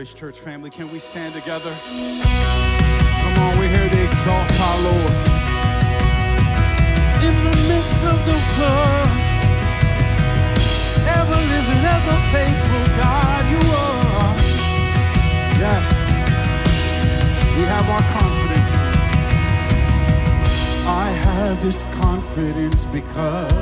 [0.00, 1.76] Grace Church family, can we stand together?
[1.84, 5.12] Come on, we're here to exalt our Lord.
[7.20, 9.08] In the midst of the flood,
[11.04, 14.36] ever living, ever faithful God, you are.
[15.60, 15.88] Yes,
[17.58, 18.72] we have our confidence.
[20.88, 23.52] I have this confidence because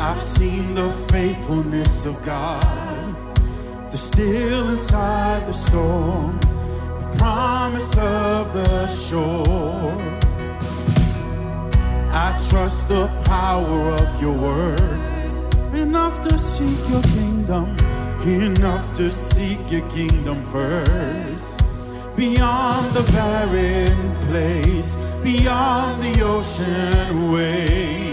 [0.00, 2.85] I've seen the faithfulness of God
[3.96, 6.38] the still inside the storm,
[7.00, 9.96] the promise of the shore.
[12.12, 17.74] I trust the power of your word, enough to seek your kingdom,
[18.26, 21.62] enough to seek your kingdom first.
[22.16, 28.05] Beyond the barren place, beyond the ocean waves.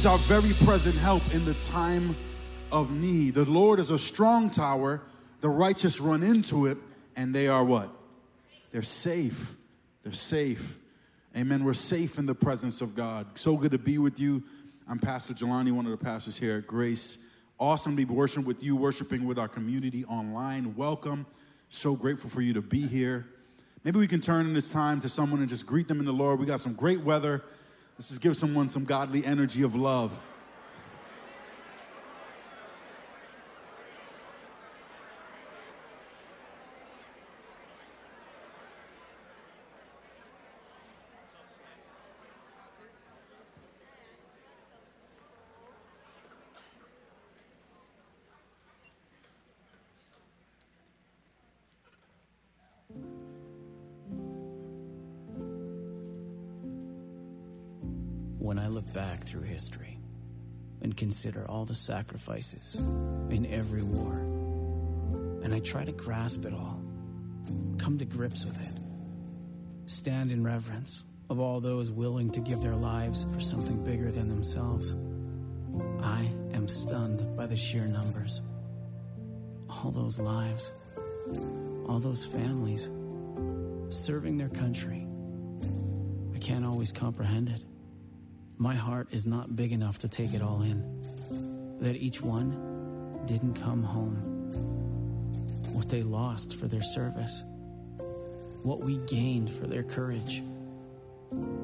[0.00, 2.16] He's our very present help in the time
[2.72, 3.34] of need.
[3.34, 5.02] The Lord is a strong tower.
[5.42, 6.78] The righteous run into it,
[7.16, 7.90] and they are what?
[8.72, 9.56] They're safe.
[10.02, 10.78] They're safe.
[11.36, 11.64] Amen.
[11.64, 13.26] We're safe in the presence of God.
[13.34, 14.42] So good to be with you.
[14.88, 17.18] I'm Pastor Jelani, one of the pastors here at Grace.
[17.58, 20.74] Awesome to be worshiping with you, worshiping with our community online.
[20.76, 21.26] Welcome.
[21.68, 23.26] So grateful for you to be here.
[23.84, 26.12] Maybe we can turn in this time to someone and just greet them in the
[26.12, 26.40] Lord.
[26.40, 27.44] We got some great weather.
[28.00, 30.18] Let's just give someone some godly energy of love.
[59.50, 59.98] History
[60.82, 62.76] and consider all the sacrifices
[63.28, 64.14] in every war,
[65.42, 66.80] and I try to grasp it all,
[67.78, 68.80] come to grips with it,
[69.86, 74.28] stand in reverence of all those willing to give their lives for something bigger than
[74.28, 74.94] themselves,
[76.02, 78.40] I am stunned by the sheer numbers.
[79.68, 80.72] All those lives,
[81.86, 82.90] all those families
[83.90, 85.06] serving their country.
[86.34, 87.64] I can't always comprehend it.
[88.60, 91.78] My heart is not big enough to take it all in.
[91.80, 94.16] That each one didn't come home.
[95.72, 97.42] What they lost for their service.
[98.62, 100.42] What we gained for their courage.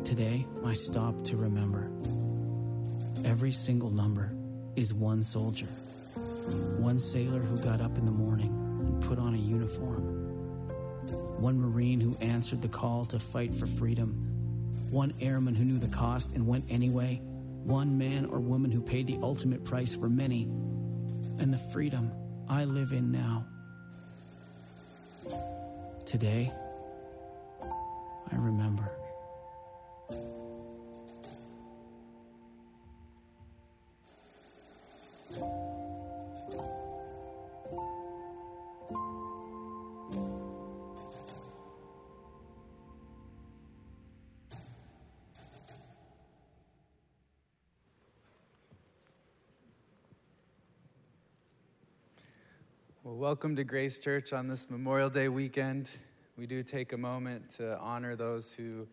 [0.05, 1.91] Today, I stop to remember.
[3.27, 4.33] Every single number
[4.75, 5.67] is one soldier,
[6.79, 8.49] one sailor who got up in the morning
[8.87, 10.01] and put on a uniform,
[11.43, 14.36] one Marine who answered the call to fight for freedom
[14.91, 17.21] one airman who knew the cost and went anyway,
[17.65, 20.45] one man or woman who paid the ultimate price for many,
[21.39, 22.13] and the freedom
[22.49, 23.47] I live in now.
[26.05, 26.53] Today,
[27.63, 28.96] I remember.
[53.17, 55.89] Well, welcome to Grace Church on this Memorial Day weekend.
[56.37, 58.87] We do take a moment to honor those who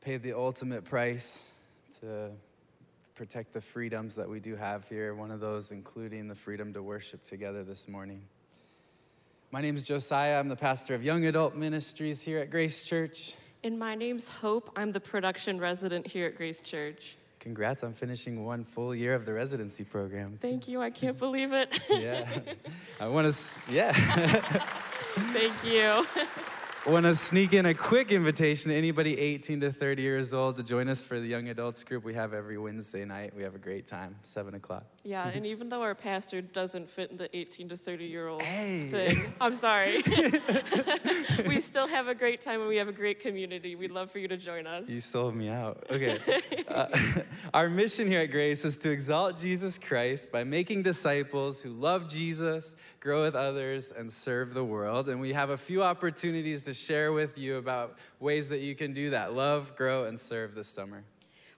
[0.00, 1.44] paid the ultimate price
[2.00, 2.30] to
[3.14, 6.82] protect the freedoms that we do have here, one of those including the freedom to
[6.82, 8.22] worship together this morning.
[9.50, 10.38] My name is Josiah.
[10.38, 13.34] I'm the pastor of Young Adult Ministries here at Grace Church.
[13.62, 14.70] And my name's Hope.
[14.74, 17.18] I'm the production resident here at Grace Church.
[17.44, 20.38] Congrats on finishing one full year of the residency program.
[20.40, 20.80] Thank you.
[20.80, 21.78] I can't believe it.
[21.90, 22.26] yeah.
[22.98, 23.92] I want to, yeah.
[25.36, 26.06] Thank you.
[26.86, 30.62] Want to sneak in a quick invitation to anybody 18 to 30 years old to
[30.62, 33.34] join us for the young adults group we have every Wednesday night.
[33.34, 34.84] We have a great time, 7 o'clock.
[35.02, 38.42] Yeah, and even though our pastor doesn't fit in the 18 to 30 year old
[38.42, 38.88] Hey.
[38.90, 40.02] thing, I'm sorry.
[41.46, 43.76] we still have a great time and we have a great community.
[43.76, 44.90] We'd love for you to join us.
[44.90, 45.86] You sold me out.
[45.94, 46.18] Okay.
[46.68, 46.86] Uh,
[47.54, 52.08] our mission here at Grace is to exalt Jesus Christ by making disciples who love
[52.08, 55.08] Jesus, grow with others, and serve the world.
[55.08, 58.92] And we have a few opportunities to share with you about ways that you can
[58.92, 61.04] do that love, grow, and serve this summer.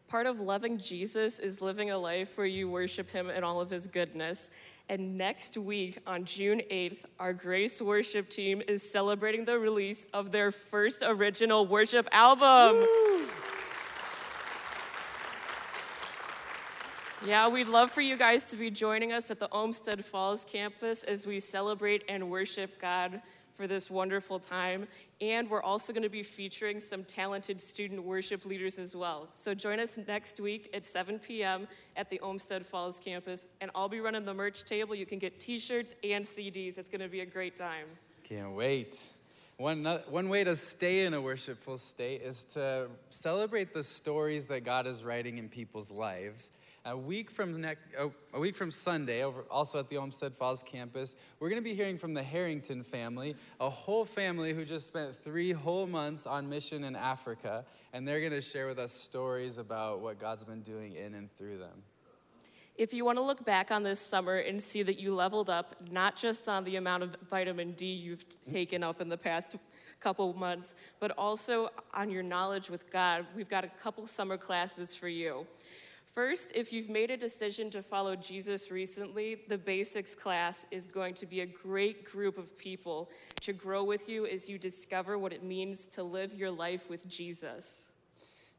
[0.09, 3.71] Part of loving Jesus is living a life where you worship him in all of
[3.71, 4.51] his goodness.
[4.89, 10.31] And next week, on June 8th, our Grace Worship team is celebrating the release of
[10.31, 12.87] their first original worship album.
[17.27, 21.03] Yeah, we'd love for you guys to be joining us at the Olmsted Falls campus
[21.03, 23.21] as we celebrate and worship God
[23.57, 24.87] for this wonderful time.
[25.21, 29.27] And we're also going to be featuring some talented student worship leaders as well.
[29.31, 31.67] So join us next week at 7 p.m.
[31.97, 33.47] at the Olmsted Falls campus.
[33.61, 34.95] And I'll be running the merch table.
[34.95, 36.79] You can get t shirts and CDs.
[36.79, 37.87] It's going to be a great time.
[38.25, 38.99] Can't wait.
[39.59, 44.65] One, one way to stay in a worshipful state is to celebrate the stories that
[44.65, 46.51] God is writing in people's lives.
[46.89, 50.63] A week from next, oh, a week from Sunday, over, also at the Olmsted Falls
[50.63, 54.87] campus, we're going to be hearing from the Harrington family, a whole family who just
[54.87, 58.93] spent three whole months on mission in Africa, and they're going to share with us
[58.93, 61.83] stories about what God's been doing in and through them.
[62.77, 65.75] If you want to look back on this summer and see that you leveled up,
[65.91, 69.57] not just on the amount of vitamin D you've taken up in the past
[69.99, 73.27] couple months, but also on your knowledge with God.
[73.35, 75.49] We've got a couple summer classes for you.
[76.17, 81.13] First, if you've made a decision to follow Jesus recently, the basics class is going
[81.13, 83.11] to be a great group of people
[83.43, 87.07] to grow with you as you discover what it means to live your life with
[87.07, 87.91] Jesus.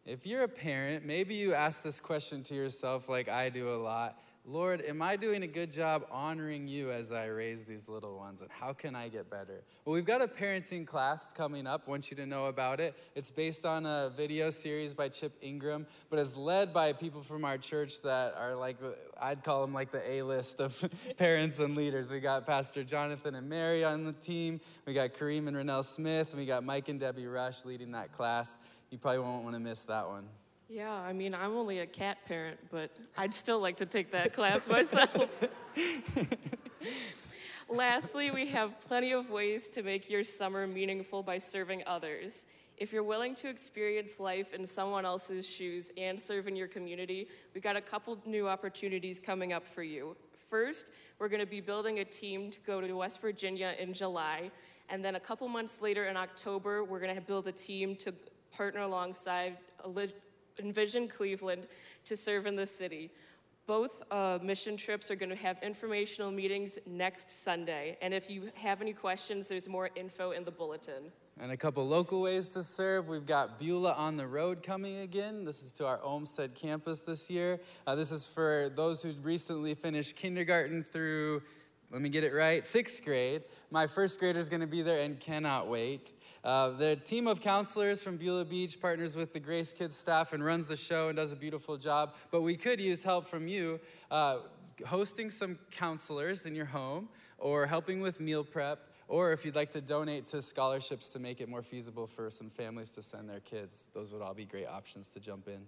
[0.06, 3.82] If you're a parent, maybe you ask this question to yourself, like I do a
[3.82, 8.16] lot Lord, am I doing a good job honoring you as I raise these little
[8.16, 8.42] ones?
[8.42, 9.62] And how can I get better?
[9.84, 11.84] Well, we've got a parenting class coming up.
[11.86, 12.96] I want you to know about it.
[13.14, 17.44] It's based on a video series by Chip Ingram, but it's led by people from
[17.44, 18.78] our church that are like,
[19.22, 20.82] I'd call them like the A list of
[21.18, 22.10] parents and leaders.
[22.10, 24.62] We got Pastor Jonathan and Mary on the team.
[24.86, 26.30] We got Kareem and Renelle Smith.
[26.30, 28.58] And we got Mike and Debbie Rush leading that class.
[28.92, 30.30] You probably won't want to miss that one.
[30.70, 34.34] Yeah, I mean, I'm only a cat parent, but I'd still like to take that
[34.34, 35.30] class myself.
[37.70, 42.46] Lastly, we have plenty of ways to make your summer meaningful by serving others.
[42.76, 47.30] If you're willing to experience life in someone else's shoes and serve in your community,
[47.54, 50.18] we've got a couple new opportunities coming up for you.
[50.50, 54.52] First, we're going to be building a team to go to West Virginia in July.
[54.90, 58.14] And then a couple months later in October, we're going to build a team to
[58.52, 59.58] partner alongside
[60.60, 61.68] Envision Cleveland
[62.06, 63.12] to serve in the city.
[63.68, 67.98] Both uh, mission trips are going to have informational meetings next Sunday.
[68.02, 71.12] And if you have any questions, there's more info in the bulletin.
[71.40, 73.10] And a couple local ways to serve.
[73.10, 75.44] We've got Beulah on the Road coming again.
[75.44, 77.60] This is to our Olmsted campus this year.
[77.86, 81.44] Uh, this is for those who recently finished kindergarten through,
[81.92, 83.44] let me get it right, sixth grade.
[83.70, 86.14] My first grader is going to be there and cannot wait.
[86.44, 90.44] Uh, the team of counselors from Beulah Beach partners with the Grace Kids staff and
[90.44, 92.14] runs the show and does a beautiful job.
[92.32, 93.80] But we could use help from you
[94.12, 94.40] uh,
[94.86, 98.80] hosting some counselors in your home or helping with meal prep.
[99.08, 102.50] Or if you'd like to donate to scholarships to make it more feasible for some
[102.50, 105.62] families to send their kids, those would all be great options to jump in.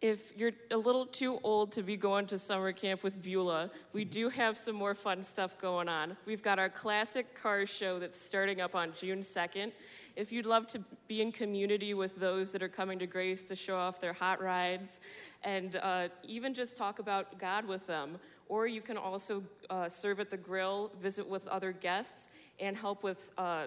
[0.00, 4.06] If you're a little too old to be going to summer camp with Beulah, we
[4.06, 6.16] do have some more fun stuff going on.
[6.24, 9.72] We've got our classic car show that's starting up on June 2nd.
[10.16, 13.54] If you'd love to be in community with those that are coming to Grace to
[13.54, 15.00] show off their hot rides
[15.42, 20.18] and uh, even just talk about God with them, or you can also uh, serve
[20.18, 23.66] at the grill, visit with other guests, and help with uh,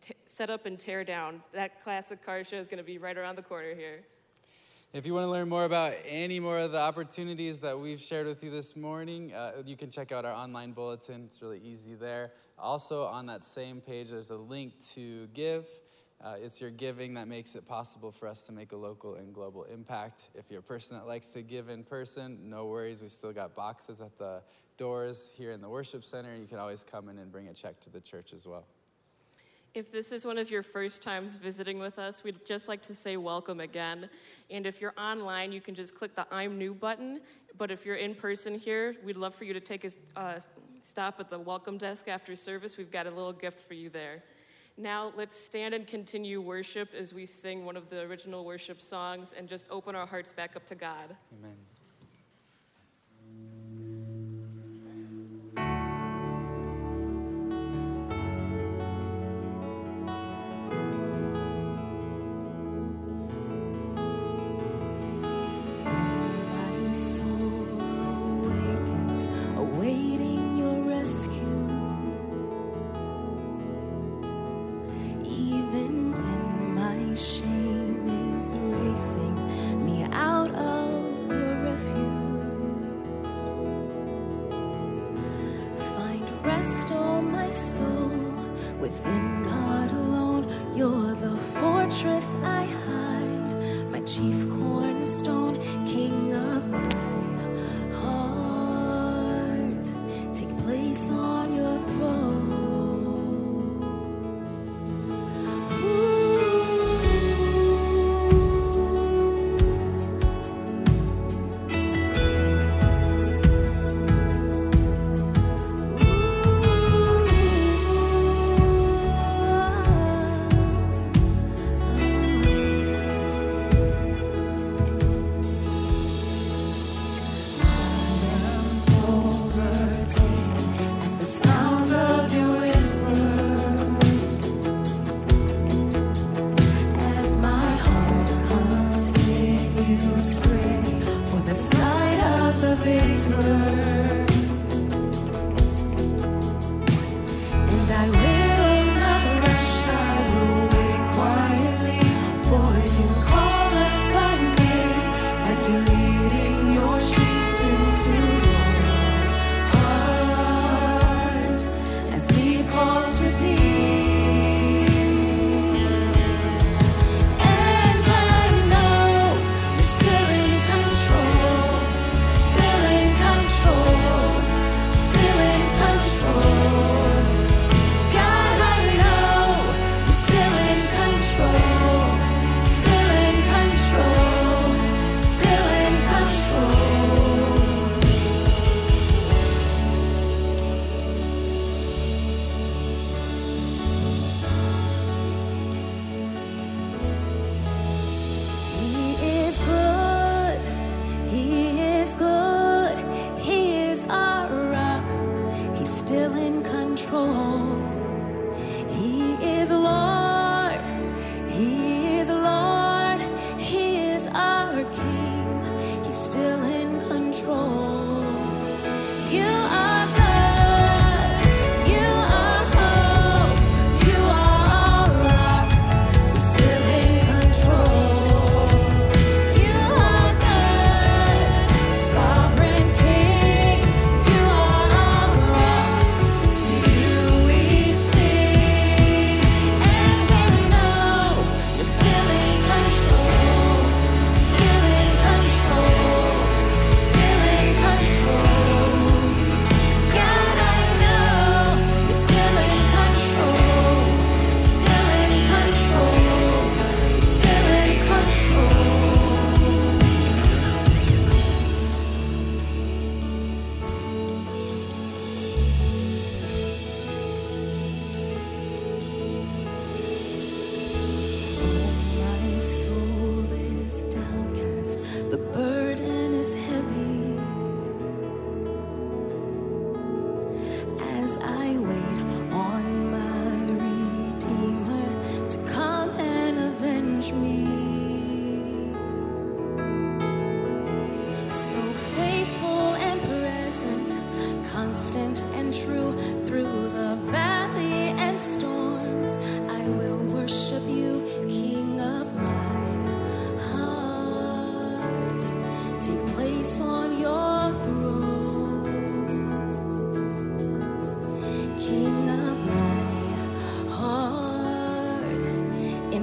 [0.00, 1.42] t- set up and tear down.
[1.52, 4.00] That classic car show is going to be right around the corner here.
[4.92, 8.26] If you want to learn more about any more of the opportunities that we've shared
[8.26, 11.26] with you this morning, uh, you can check out our online bulletin.
[11.26, 12.32] It's really easy there.
[12.58, 15.68] Also, on that same page, there's a link to give.
[16.20, 19.32] Uh, it's your giving that makes it possible for us to make a local and
[19.32, 20.28] global impact.
[20.34, 23.00] If you're a person that likes to give in person, no worries.
[23.00, 24.42] We still got boxes at the
[24.76, 26.34] doors here in the worship center.
[26.34, 28.66] You can always come in and bring a check to the church as well.
[29.72, 32.94] If this is one of your first times visiting with us, we'd just like to
[32.94, 34.10] say welcome again.
[34.50, 37.20] And if you're online, you can just click the I'm new button.
[37.56, 40.40] But if you're in person here, we'd love for you to take a uh,
[40.82, 42.76] stop at the welcome desk after service.
[42.76, 44.24] We've got a little gift for you there.
[44.76, 49.34] Now, let's stand and continue worship as we sing one of the original worship songs
[49.36, 51.16] and just open our hearts back up to God.
[51.38, 51.56] Amen.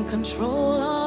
[0.08, 1.07] control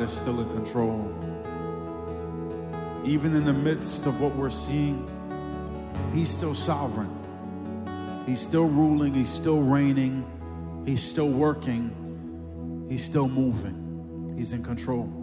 [0.00, 1.12] God is still in control.
[3.04, 5.06] Even in the midst of what we're seeing,
[6.14, 8.24] He's still sovereign.
[8.26, 10.24] He's still ruling, He's still reigning,
[10.86, 15.19] He's still working, He's still moving, He's in control.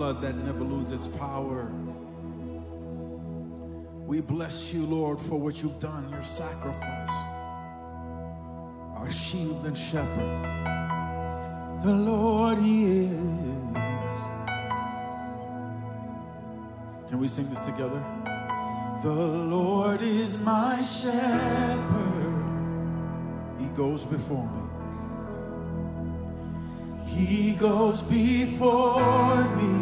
[0.00, 1.70] blood that never loses power.
[4.06, 7.10] We bless you, Lord, for what you've done, your sacrifice,
[8.96, 10.40] our shield and shepherd.
[11.84, 13.10] The Lord He is.
[17.10, 18.02] Can we sing this together?
[19.02, 22.34] The Lord is my shepherd,
[23.58, 24.69] He goes before me.
[27.26, 29.76] He goes before me.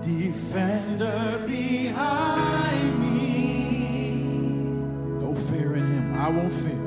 [0.00, 4.22] Defender behind me.
[5.20, 6.14] No fear in him.
[6.16, 6.77] I won't fear.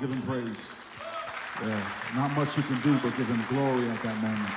[0.00, 0.72] Give him praise.
[1.62, 4.50] Yeah, not much you can do, but give him glory at that moment.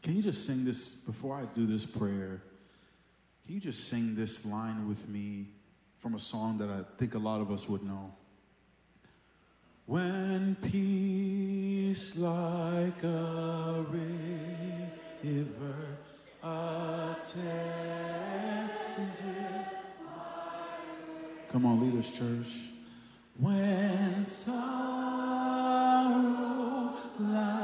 [0.00, 2.40] Can you just sing this before I do this prayer?
[3.44, 5.48] Can you just sing this line with me
[5.98, 8.14] from a song that I think a lot of us would know?
[9.86, 13.84] When peace like a
[15.22, 15.74] river
[16.44, 18.27] attended
[21.50, 22.68] Come on, leaders, church.
[23.38, 24.54] When sorrow
[27.18, 27.57] like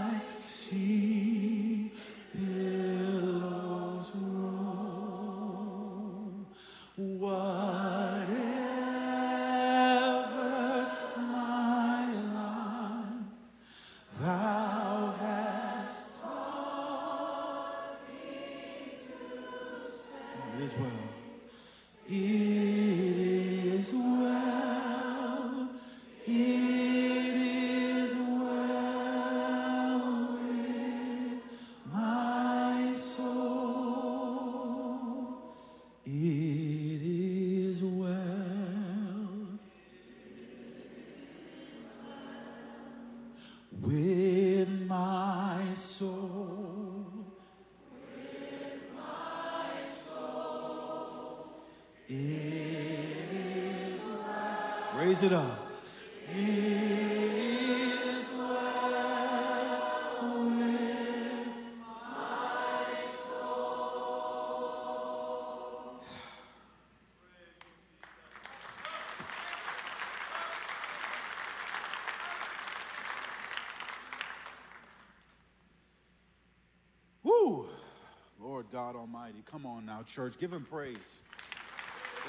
[79.55, 80.37] Come on now, church.
[80.37, 81.23] Give him praise.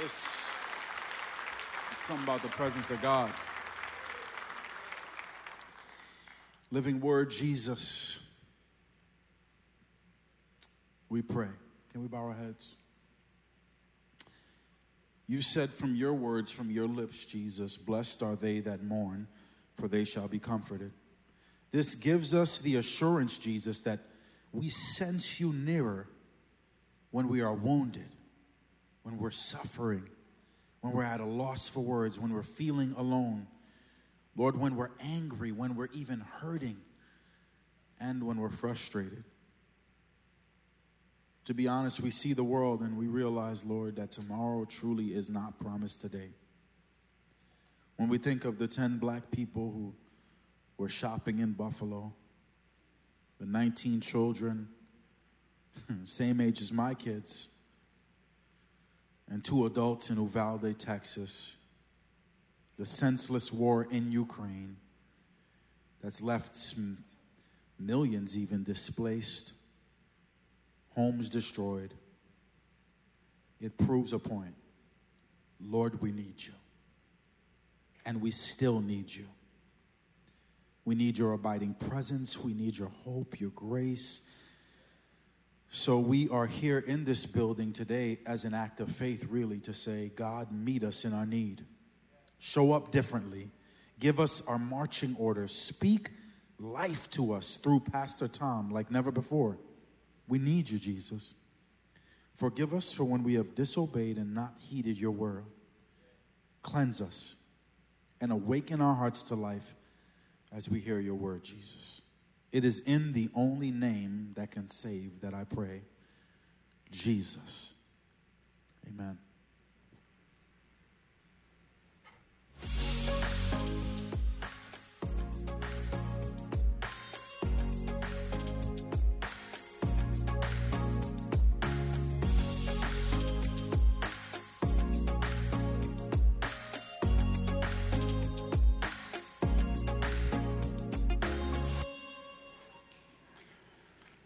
[0.03, 0.47] It's,
[2.05, 3.31] something about the presence of God.
[6.69, 8.19] Living Word, Jesus.
[11.09, 11.47] We pray.
[11.91, 12.75] Can we bow our heads?
[15.25, 19.25] You said from your words, from your lips, Jesus, blessed are they that mourn,
[19.77, 20.91] for they shall be comforted.
[21.71, 24.01] This gives us the assurance, Jesus, that
[24.51, 26.07] we sense you nearer
[27.15, 28.09] when we are wounded,
[29.03, 30.03] when we're suffering,
[30.81, 33.47] when we're at a loss for words, when we're feeling alone.
[34.35, 36.75] Lord, when we're angry, when we're even hurting,
[38.01, 39.23] and when we're frustrated.
[41.45, 45.29] To be honest, we see the world and we realize, Lord, that tomorrow truly is
[45.29, 46.31] not promised today.
[47.95, 49.93] When we think of the 10 black people who
[50.77, 52.11] were shopping in Buffalo,
[53.39, 54.67] the 19 children,
[56.05, 57.49] same age as my kids,
[59.29, 61.57] and two adults in Uvalde, Texas,
[62.77, 64.77] the senseless war in Ukraine
[66.01, 66.55] that's left
[67.79, 69.53] millions even displaced
[70.95, 71.93] homes destroyed,
[73.59, 74.55] it proves a point.
[75.61, 76.53] Lord, we need you.
[78.05, 79.25] And we still need you.
[80.85, 82.39] We need your abiding presence.
[82.39, 84.21] We need your hope, your grace.
[85.69, 89.73] So we are here in this building today as an act of faith, really, to
[89.73, 91.65] say, God, meet us in our need.
[92.39, 93.49] Show up differently.
[93.99, 95.53] Give us our marching orders.
[95.53, 96.11] Speak
[96.59, 99.57] life to us through Pastor Tom like never before.
[100.27, 101.35] We need you, Jesus.
[102.35, 105.45] Forgive us for when we have disobeyed and not heeded your word.
[106.61, 107.35] Cleanse us
[108.19, 109.75] and awaken our hearts to life
[110.51, 112.01] as we hear your word, Jesus.
[112.55, 115.81] It is in the only name that can save that I pray
[116.89, 117.73] Jesus.
[118.87, 119.17] Amen.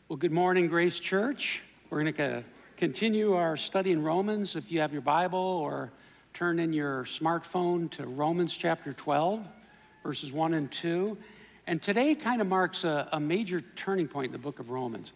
[0.10, 1.62] Well, good morning, Grace Church.
[1.92, 2.44] We're going to
[2.78, 4.56] continue our study in Romans.
[4.56, 5.92] If you have your Bible or
[6.34, 9.48] turn in your smartphone to Romans chapter 12,
[10.02, 11.16] verses 1 and 2.
[11.68, 15.12] And today kind of marks a, a major turning point in the book of Romans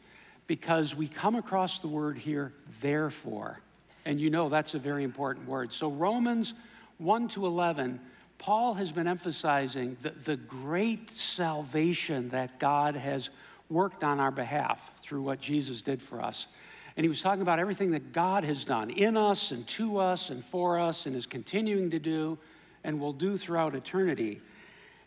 [0.45, 3.61] because we come across the word here, therefore.
[4.05, 5.73] And you know that's a very important word.
[5.73, 6.53] So, Romans
[6.99, 7.99] 1 to 11,
[8.37, 13.31] Paul has been emphasizing the, the great salvation that God has
[13.69, 16.47] worked on our behalf through what Jesus did for us.
[16.95, 20.29] And he was talking about everything that God has done in us and to us
[20.29, 22.37] and for us and is continuing to do
[22.83, 24.41] and will do throughout eternity.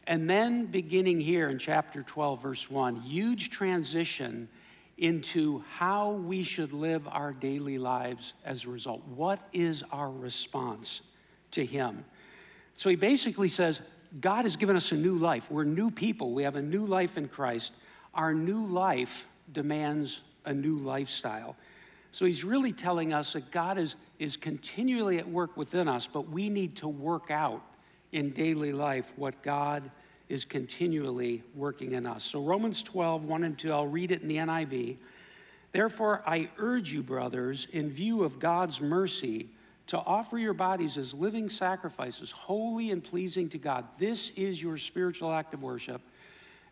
[0.07, 4.49] And then, beginning here in chapter 12, verse 1, huge transition
[4.99, 9.03] into how we should live our daily lives as a result.
[9.09, 11.03] What is our response
[11.53, 12.05] to Him?
[12.75, 13.81] So he basically says,
[14.21, 15.51] God has given us a new life.
[15.51, 16.33] We're new people.
[16.33, 17.73] We have a new life in Christ.
[18.17, 21.55] Our new life demands a new lifestyle.
[22.11, 26.31] So he's really telling us that God is, is continually at work within us, but
[26.31, 27.63] we need to work out
[28.13, 29.91] in daily life what God
[30.29, 32.25] is continually working in us.
[32.25, 34.97] So Romans 12, 1 and 2, I'll read it in the NIV.
[35.73, 39.51] Therefore, I urge you, brothers, in view of God's mercy,
[39.89, 43.85] to offer your bodies as living sacrifices, holy and pleasing to God.
[43.99, 46.03] This is your spiritual act of worship.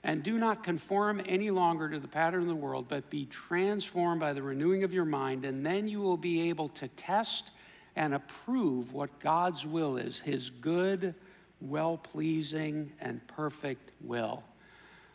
[0.07, 4.21] And do not conform any longer to the pattern of the world, but be transformed
[4.21, 7.51] by the renewing of your mind, and then you will be able to test
[7.97, 11.15] and approve what God's will is his good,
[11.63, 14.43] well pleasing, and perfect will.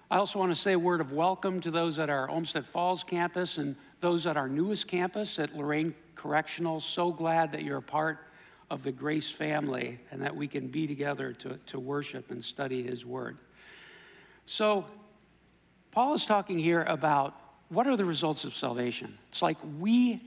[0.09, 3.03] I also want to say a word of welcome to those at our Olmsted Falls
[3.03, 6.79] campus and those at our newest campus at Lorain Correctional.
[6.79, 8.25] So glad that you're a part
[8.71, 12.81] of the Grace family and that we can be together to, to worship and study
[12.81, 13.37] His Word.
[14.51, 14.85] So,
[15.91, 17.39] Paul is talking here about
[17.69, 19.15] what are the results of salvation.
[19.27, 20.23] It's like we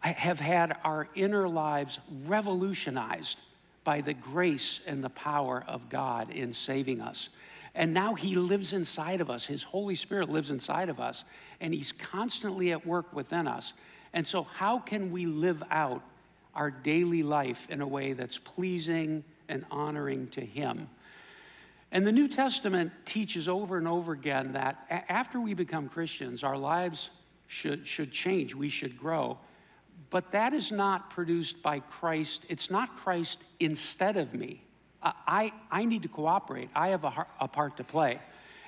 [0.00, 3.40] have had our inner lives revolutionized
[3.82, 7.30] by the grace and the power of God in saving us.
[7.74, 9.46] And now He lives inside of us.
[9.46, 11.24] His Holy Spirit lives inside of us,
[11.58, 13.72] and He's constantly at work within us.
[14.12, 16.02] And so, how can we live out
[16.54, 20.86] our daily life in a way that's pleasing and honoring to Him?
[21.94, 26.42] And the New Testament teaches over and over again that a- after we become Christians,
[26.42, 27.08] our lives
[27.46, 29.38] should, should change, we should grow.
[30.10, 32.46] But that is not produced by Christ.
[32.48, 34.64] It's not Christ instead of me.
[35.02, 38.20] I, I, need to cooperate, I have a, a part to play.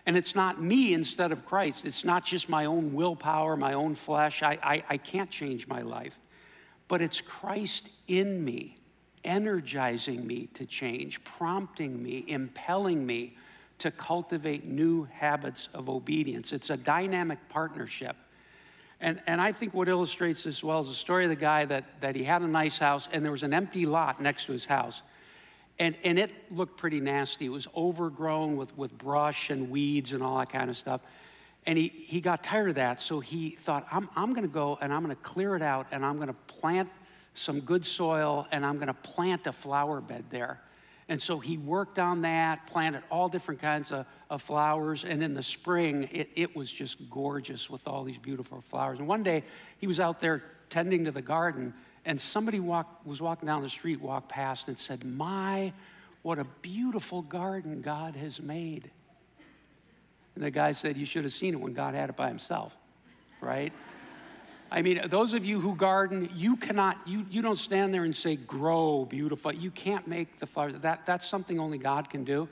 [0.04, 1.84] And it's not me instead of Christ.
[1.84, 4.42] It's not just my own willpower, my own flesh.
[4.42, 6.16] I, I, I can't change my life.
[6.86, 8.76] But it's Christ in me
[9.26, 13.36] energizing me to change, prompting me, impelling me
[13.78, 16.52] to cultivate new habits of obedience.
[16.52, 18.16] It's a dynamic partnership.
[19.00, 22.00] And, and I think what illustrates this well is the story of the guy that,
[22.00, 24.64] that he had a nice house and there was an empty lot next to his
[24.64, 25.02] house.
[25.78, 27.46] And, and it looked pretty nasty.
[27.46, 31.02] It was overgrown with, with brush and weeds and all that kind of stuff.
[31.66, 34.92] And he, he got tired of that, so he thought, I'm, I'm gonna go and
[34.92, 36.88] I'm gonna clear it out and I'm gonna plant
[37.36, 40.60] some good soil and I'm gonna plant a flower bed there.
[41.08, 45.04] And so he worked on that, planted all different kinds of, of flowers.
[45.04, 48.98] And in the spring, it, it was just gorgeous with all these beautiful flowers.
[48.98, 49.44] And one day,
[49.78, 51.74] he was out there tending to the garden,
[52.04, 55.72] and somebody walked, was walking down the street, walked past, and said, My,
[56.22, 58.90] what a beautiful garden God has made.
[60.34, 62.76] And the guy said, You should have seen it when God had it by himself,
[63.40, 63.72] right?
[64.70, 68.14] I mean, those of you who garden, you cannot, you, you don't stand there and
[68.14, 69.52] say, grow beautiful.
[69.52, 70.74] You can't make the flowers.
[70.80, 72.48] That, that's something only God can do.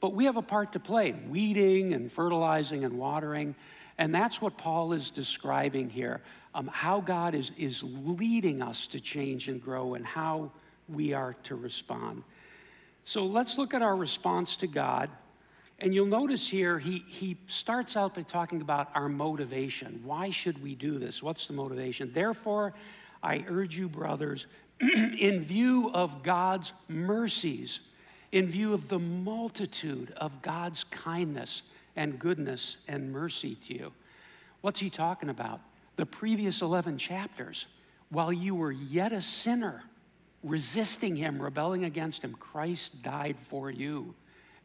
[0.00, 3.54] But we have a part to play weeding and fertilizing and watering.
[3.98, 6.20] And that's what Paul is describing here
[6.54, 10.52] um, how God is, is leading us to change and grow and how
[10.88, 12.22] we are to respond.
[13.02, 15.10] So let's look at our response to God.
[15.78, 20.00] And you'll notice here, he, he starts out by talking about our motivation.
[20.04, 21.22] Why should we do this?
[21.22, 22.12] What's the motivation?
[22.12, 22.72] Therefore,
[23.22, 24.46] I urge you, brothers,
[24.80, 27.80] in view of God's mercies,
[28.32, 31.62] in view of the multitude of God's kindness
[31.94, 33.92] and goodness and mercy to you.
[34.62, 35.60] What's he talking about?
[35.96, 37.66] The previous 11 chapters.
[38.08, 39.82] While you were yet a sinner,
[40.42, 44.14] resisting him, rebelling against him, Christ died for you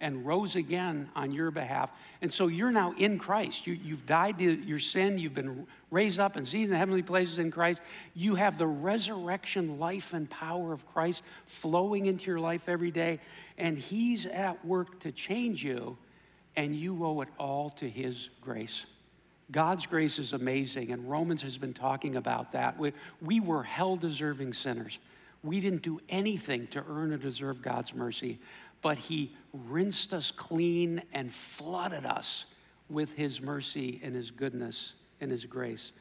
[0.02, 1.92] and rose again on your behalf.
[2.22, 3.68] And so you're now in Christ.
[3.68, 5.20] You, you've died to your sin.
[5.20, 7.80] You've been raised up and seated in the heavenly places in Christ.
[8.16, 13.20] You have the resurrection life and power of Christ flowing into your life every day.
[13.58, 15.98] And He's at work to change you,
[16.56, 18.86] and you owe it all to His grace.
[19.52, 22.80] God's grace is amazing, and Romans has been talking about that.
[22.80, 24.98] We, we were hell deserving sinners.
[25.44, 28.40] We didn't do anything to earn or deserve God's mercy
[28.82, 32.46] but he rinsed us clean and flooded us
[32.90, 35.92] with his mercy and his goodness and his grace.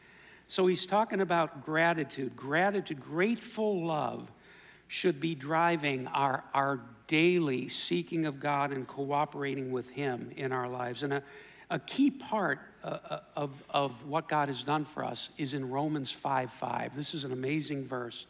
[0.46, 2.34] So he's talking about gratitude.
[2.34, 4.30] Gratitude, grateful love
[4.88, 10.68] should be driving our, our daily seeking of God and cooperating with him in our
[10.68, 11.04] lives.
[11.04, 11.22] And a,
[11.70, 16.10] a key part uh, of, of what God has done for us is in Romans
[16.10, 16.96] 5 5.
[16.96, 18.26] This is an amazing verse.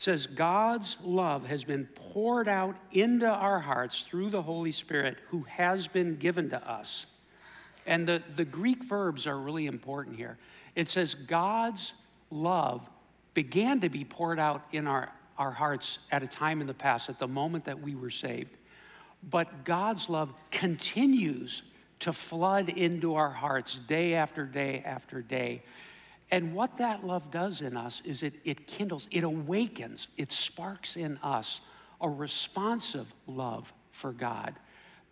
[0.00, 5.18] It says, God's love has been poured out into our hearts through the Holy Spirit
[5.28, 7.04] who has been given to us.
[7.86, 10.38] And the, the Greek verbs are really important here.
[10.74, 11.92] It says, God's
[12.30, 12.88] love
[13.34, 17.10] began to be poured out in our, our hearts at a time in the past,
[17.10, 18.56] at the moment that we were saved.
[19.22, 21.60] But God's love continues
[21.98, 25.62] to flood into our hearts day after day after day.
[26.30, 30.96] And what that love does in us is it, it kindles, it awakens, it sparks
[30.96, 31.60] in us
[32.00, 34.54] a responsive love for God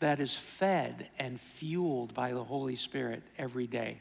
[0.00, 4.00] that is fed and fueled by the Holy Spirit every day.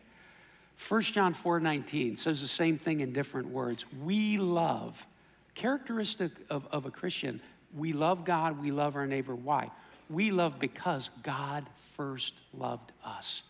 [0.87, 3.85] 1 John 4:19 says the same thing in different words.
[4.03, 5.07] We love,
[5.55, 7.41] characteristic of, of a Christian,
[7.75, 9.35] we love God, we love our neighbor.
[9.35, 9.71] Why?
[10.09, 11.65] We love because God
[11.95, 13.41] first loved us.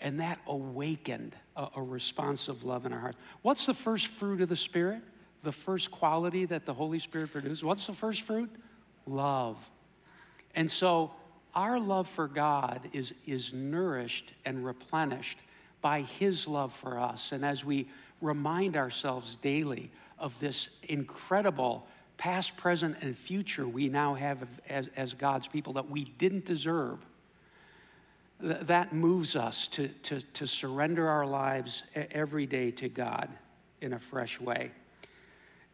[0.00, 3.18] And that awakened a, a responsive love in our hearts.
[3.42, 5.02] What's the first fruit of the Spirit?
[5.42, 7.62] The first quality that the Holy Spirit produces?
[7.62, 8.50] What's the first fruit?
[9.06, 9.70] Love.
[10.54, 11.12] And so
[11.54, 15.38] our love for God is, is nourished and replenished
[15.80, 17.32] by His love for us.
[17.32, 17.88] And as we
[18.20, 21.86] remind ourselves daily of this incredible
[22.16, 26.98] past, present, and future we now have as, as God's people that we didn't deserve,
[28.42, 33.28] th- that moves us to, to, to surrender our lives every day to God
[33.80, 34.70] in a fresh way.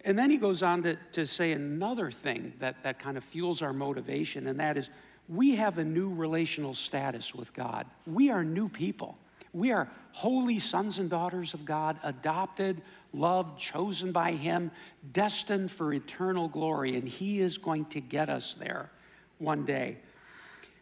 [0.04, 3.60] And then he goes on to, to say another thing that, that kind of fuels
[3.60, 4.88] our motivation, and that is
[5.28, 7.86] we have a new relational status with God.
[8.06, 9.18] We are new people.
[9.52, 14.70] We are holy sons and daughters of God, adopted, loved, chosen by Him,
[15.12, 18.90] destined for eternal glory, and He is going to get us there
[19.38, 19.98] one day.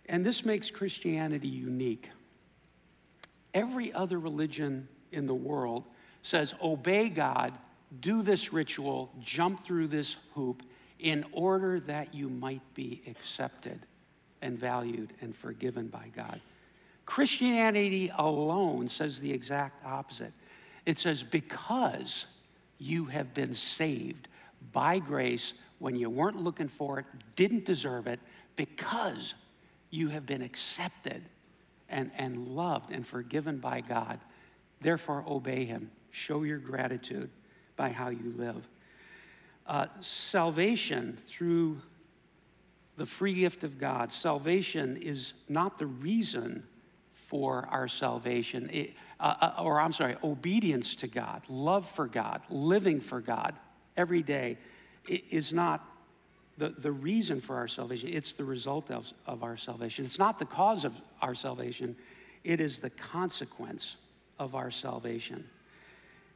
[0.07, 2.11] And this makes Christianity unique.
[3.53, 5.85] Every other religion in the world
[6.23, 7.53] says, obey God,
[8.01, 10.63] do this ritual, jump through this hoop
[10.99, 13.81] in order that you might be accepted
[14.43, 16.41] and valued and forgiven by God.
[17.07, 20.33] Christianity alone says the exact opposite.
[20.87, 22.27] It says, because
[22.79, 24.29] you have been saved
[24.73, 28.21] by grace when you weren't looking for it, didn't deserve it,
[28.57, 29.35] because
[29.95, 31.23] you have been accepted
[31.89, 34.19] and, and loved and forgiven by God.
[34.81, 35.91] Therefore, obey Him.
[36.11, 37.31] Show your gratitude
[37.77, 38.69] by how you live.
[39.67, 41.81] Uh, salvation through
[42.97, 44.13] the free gift of God.
[44.13, 46.65] Salvation is not the reason
[47.13, 52.43] for our salvation, It- uh, uh, or I'm sorry, obedience to God, love for God,
[52.51, 53.55] living for God
[53.97, 54.59] every day
[55.09, 55.87] is not
[56.59, 58.11] the, the reason for our salvation.
[58.13, 60.05] It's the result of, of our salvation.
[60.05, 61.97] It's not the cause of our salvation,
[62.43, 63.97] it is the consequence
[64.39, 65.49] of our salvation.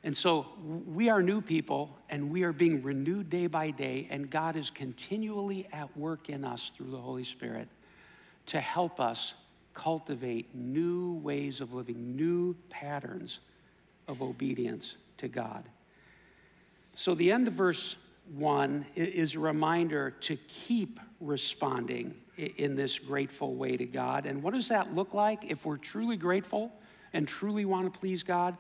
[0.05, 0.47] And so
[0.87, 4.71] we are new people and we are being renewed day by day, and God is
[4.71, 7.69] continually at work in us through the Holy Spirit
[8.47, 9.35] to help us
[9.75, 13.41] cultivate new ways of living, new patterns
[14.07, 15.65] of obedience to God.
[16.95, 17.97] So the end of verse
[18.35, 24.27] 1 is a reminder to keep responding in this grateful way to God.
[24.27, 25.51] And what does that look like?
[25.51, 26.73] If we're truly grateful
[27.13, 28.57] and truly want to please God,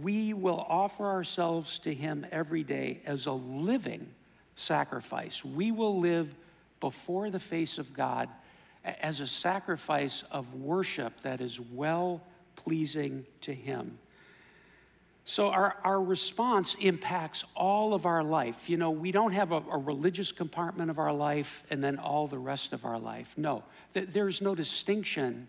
[0.00, 4.08] we will offer ourselves to Him every day as a living
[4.56, 5.44] sacrifice.
[5.44, 6.34] We will live
[6.80, 8.28] before the face of God
[8.84, 12.22] as a sacrifice of worship that is well
[12.56, 13.98] pleasing to Him.
[15.26, 18.68] So our, our response impacts all of our life.
[18.68, 22.26] You know, we don't have a, a religious compartment of our life and then all
[22.26, 23.32] the rest of our life.
[23.36, 23.64] No,
[23.94, 25.48] Th- there's no distinction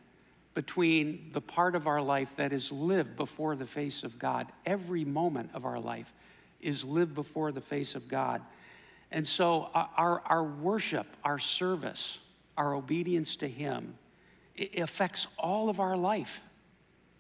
[0.53, 4.47] between the part of our life that is lived before the face of God.
[4.65, 6.13] Every moment of our life
[6.61, 8.41] is lived before the face of God.
[9.11, 12.19] And so our, our, our worship, our service,
[12.55, 13.95] our obedience to Him,
[14.77, 16.41] affects all of our life,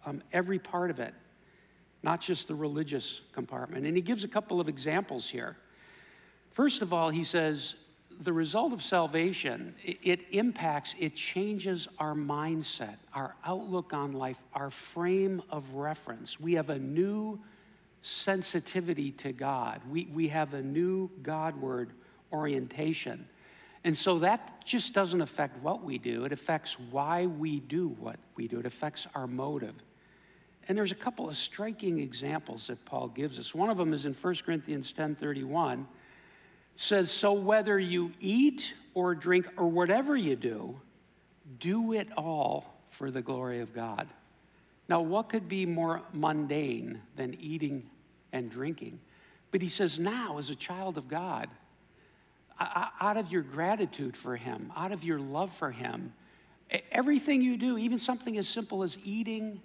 [0.05, 1.13] um, every part of it
[2.05, 3.87] not just the religious compartment.
[3.87, 5.57] And he gives a couple of examples here.
[6.51, 7.75] First of all, he says,
[8.21, 14.69] the result of salvation, it, impacts, it changes our mindset, our outlook on life, our
[14.69, 16.39] frame of reference.
[16.39, 17.41] We have a new
[18.01, 21.91] sensitivity to God, we, we have a new Godward
[22.31, 23.27] orientation.
[23.83, 28.17] And so that just doesn't affect what we do, it affects why we do what
[28.35, 29.73] we do, it affects our motive.
[30.67, 33.53] And there's a couple of striking examples that Paul gives us.
[33.53, 35.87] One of them is in 1 Corinthians 10:31.
[36.73, 40.81] It says, "So whether you eat or drink or whatever you do,
[41.59, 44.07] do it all for the glory of God."
[44.87, 47.89] Now, what could be more mundane than eating
[48.31, 48.99] and drinking?
[49.51, 51.49] But he says, now, as a child of God,
[52.59, 56.13] out of your gratitude for him, out of your love for him,
[56.91, 59.61] everything you do, even something as simple as eating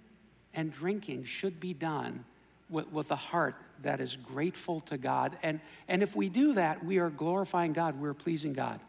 [0.54, 2.24] and drinking, should be done
[2.68, 5.36] with, with a heart that is grateful to God.
[5.42, 8.80] And, and if we do that, we are glorifying God, we're pleasing God.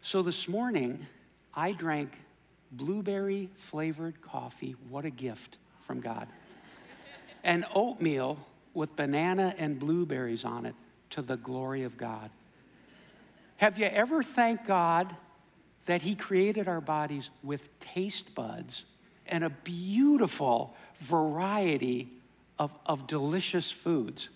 [0.00, 1.06] So this morning,
[1.54, 2.12] I drank
[2.72, 4.74] blueberry flavored coffee.
[4.88, 6.26] What a gift from God.
[7.44, 8.38] and oatmeal
[8.74, 10.74] with banana and blueberries on it
[11.10, 12.30] to the glory of God.
[13.56, 15.14] Have you ever thanked God
[15.86, 18.84] that He created our bodies with taste buds
[19.26, 22.08] and a beautiful variety
[22.58, 24.28] of, of delicious foods?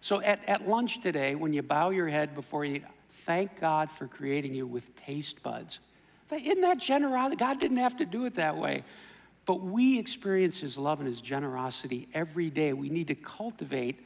[0.00, 3.90] So at, at lunch today, when you bow your head before you eat, thank God
[3.90, 5.78] for creating you with taste buds.
[6.30, 7.36] Isn't that generosity?
[7.36, 8.84] God didn't have to do it that way.
[9.44, 12.72] But we experience His love and His generosity every day.
[12.72, 14.00] We need to cultivate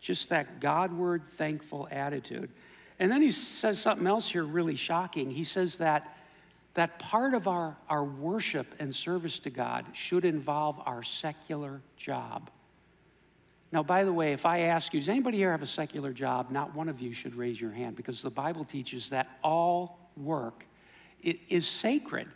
[0.00, 2.50] just that Godward, thankful attitude.
[2.98, 5.30] And then he says something else here really shocking.
[5.30, 6.16] He says that,
[6.74, 12.50] that part of our, our worship and service to God should involve our secular job.
[13.72, 16.50] Now, by the way, if I ask you, does anybody here have a secular job?
[16.50, 20.66] Not one of you should raise your hand because the Bible teaches that all work
[21.22, 22.28] is sacred,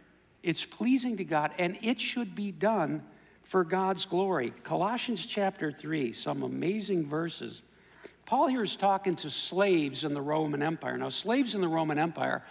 [0.43, 3.03] it's pleasing to God, and it should be done
[3.43, 4.53] for God's glory.
[4.62, 7.62] Colossians chapter 3, some amazing verses.
[8.24, 10.97] Paul here is talking to slaves in the Roman Empire.
[10.97, 12.43] Now, slaves in the Roman Empire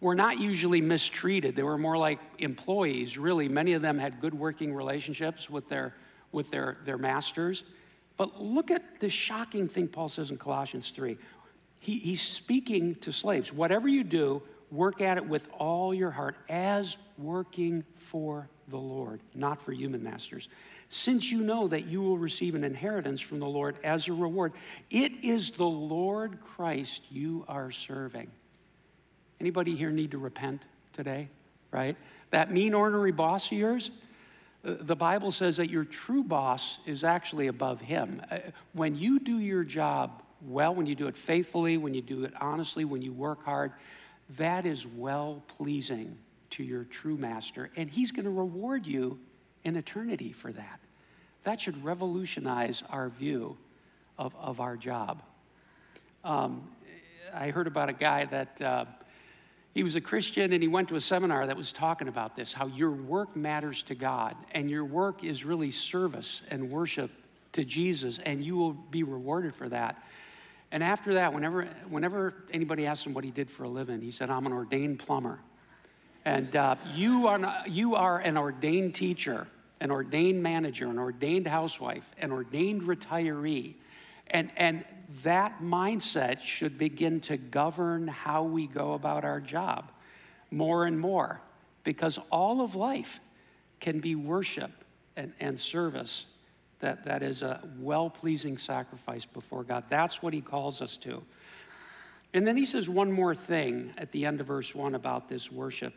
[0.00, 1.56] were not usually mistreated.
[1.56, 3.48] They were more like employees, really.
[3.48, 5.94] Many of them had good working relationships with their,
[6.32, 7.64] with their, their masters.
[8.16, 11.16] But look at the shocking thing Paul says in Colossians 3.
[11.80, 13.52] He, he's speaking to slaves.
[13.52, 19.20] Whatever you do, work at it with all your heart as working for the Lord,
[19.34, 20.48] not for human masters.
[20.88, 24.52] Since you know that you will receive an inheritance from the Lord as a reward,
[24.90, 28.30] it is the Lord Christ you are serving.
[29.44, 30.62] Anybody here need to repent
[30.94, 31.28] today?
[31.70, 31.98] Right?
[32.30, 33.90] That mean, ornery boss of yours,
[34.64, 38.22] uh, the Bible says that your true boss is actually above him.
[38.30, 38.38] Uh,
[38.72, 42.32] When you do your job well, when you do it faithfully, when you do it
[42.40, 43.72] honestly, when you work hard,
[44.38, 46.16] that is well pleasing
[46.52, 47.68] to your true master.
[47.76, 49.18] And he's going to reward you
[49.62, 50.80] in eternity for that.
[51.42, 53.58] That should revolutionize our view
[54.16, 55.22] of, of our job.
[56.24, 56.66] Um,
[57.34, 58.84] I heard about a guy that uh,
[59.74, 62.52] he was a Christian and he went to a seminar that was talking about this
[62.52, 67.10] how your work matters to God and your work is really service and worship
[67.54, 70.02] to Jesus, and you will be rewarded for that.
[70.70, 74.10] And after that, whenever, whenever anybody asked him what he did for a living, he
[74.10, 75.38] said, I'm an ordained plumber.
[76.24, 79.46] And uh, you, are not, you are an ordained teacher,
[79.80, 83.74] an ordained manager, an ordained housewife, an ordained retiree.
[84.28, 84.84] And, and
[85.22, 89.90] that mindset should begin to govern how we go about our job
[90.50, 91.40] more and more
[91.82, 93.20] because all of life
[93.80, 94.72] can be worship
[95.16, 96.26] and, and service
[96.80, 99.84] that, that is a well pleasing sacrifice before God.
[99.88, 101.22] That's what he calls us to.
[102.34, 105.50] And then he says one more thing at the end of verse 1 about this
[105.52, 105.94] worship.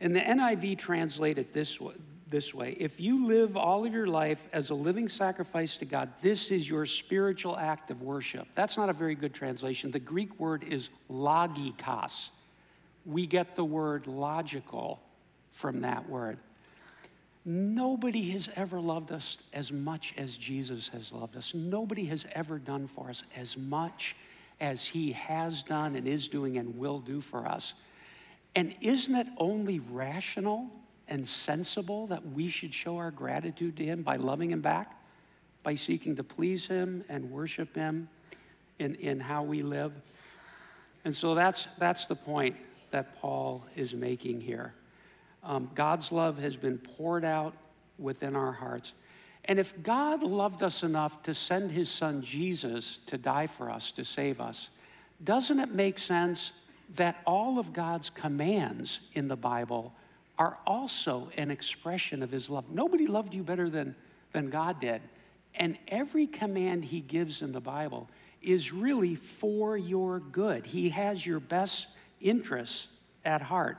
[0.00, 1.94] And the NIV translate it this way,
[2.32, 6.10] this way If you live all of your life as a living sacrifice to God,
[6.20, 8.48] this is your spiritual act of worship.
[8.56, 9.92] That's not a very good translation.
[9.92, 12.30] The Greek word is logikos.
[13.06, 15.00] We get the word logical
[15.52, 16.38] from that word.
[17.44, 21.54] Nobody has ever loved us as much as Jesus has loved us.
[21.54, 24.14] Nobody has ever done for us as much
[24.60, 27.74] as he has done and is doing and will do for us.
[28.54, 30.70] And isn't it only rational
[31.12, 34.98] and sensible that we should show our gratitude to him by loving him back,
[35.62, 38.08] by seeking to please him and worship him
[38.78, 39.92] in, in how we live?
[41.04, 42.56] And so that's, that's the point
[42.92, 44.72] that Paul is making here.
[45.44, 47.52] Um, God's love has been poured out
[47.98, 48.94] within our hearts.
[49.44, 53.92] And if God loved us enough to send his son Jesus to die for us,
[53.92, 54.70] to save us,
[55.22, 56.52] doesn't it make sense
[56.94, 59.92] that all of God's commands in the Bible
[60.38, 62.70] are also an expression of his love?
[62.70, 63.94] Nobody loved you better than,
[64.32, 65.02] than God did.
[65.54, 68.08] And every command he gives in the Bible
[68.40, 70.66] is really for your good.
[70.66, 71.86] He has your best
[72.20, 72.88] interests
[73.24, 73.78] at heart.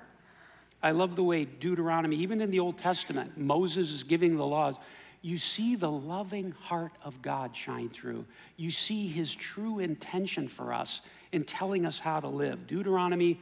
[0.82, 4.76] I love the way Deuteronomy, even in the Old Testament, Moses is giving the laws.
[5.22, 8.26] You see the loving heart of God shine through.
[8.58, 11.02] You see his true intention for us
[11.32, 12.68] in telling us how to live.
[12.68, 13.40] Deuteronomy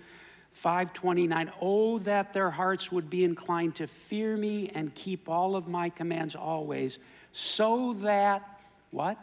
[0.54, 5.68] 5:29 Oh that their hearts would be inclined to fear me and keep all of
[5.68, 7.00] my commands always
[7.32, 8.60] so that
[8.92, 9.18] what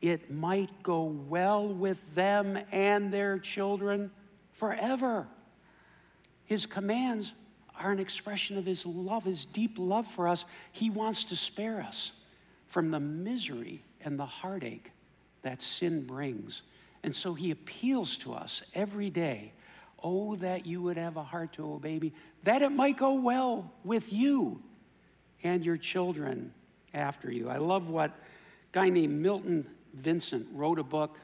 [0.00, 4.10] it might go well with them and their children
[4.52, 5.26] forever.
[6.44, 7.32] His commands
[7.80, 10.44] are an expression of His love, His deep love for us.
[10.70, 12.12] He wants to spare us
[12.66, 14.92] from the misery and the heartache
[15.42, 16.62] that sin brings.
[17.02, 19.52] And so He appeals to us every day
[20.06, 23.72] Oh, that you would have a heart to obey me, that it might go well
[23.84, 24.62] with you
[25.42, 26.52] and your children
[26.92, 27.48] after you.
[27.48, 28.14] I love what a
[28.72, 31.18] guy named Milton Vincent wrote a book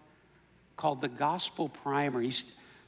[0.77, 2.23] called The Gospel Primer.
[2.23, 2.43] He's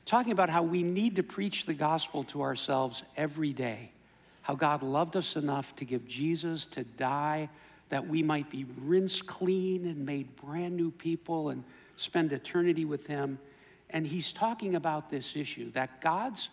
[0.06, 3.92] talking about how we need to preach the gospel to ourselves every day.
[4.40, 7.50] How God loved us enough to give Jesus to die
[7.90, 11.62] that we might be rinsed clean and made brand new people and
[11.96, 13.38] spend eternity with Him.
[13.92, 16.48] And he's talking about this issue that God's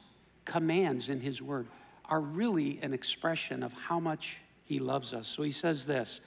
[0.49, 1.67] commands in His Word
[2.05, 5.27] are really an expression of how much He loves us.
[5.27, 6.19] So he says this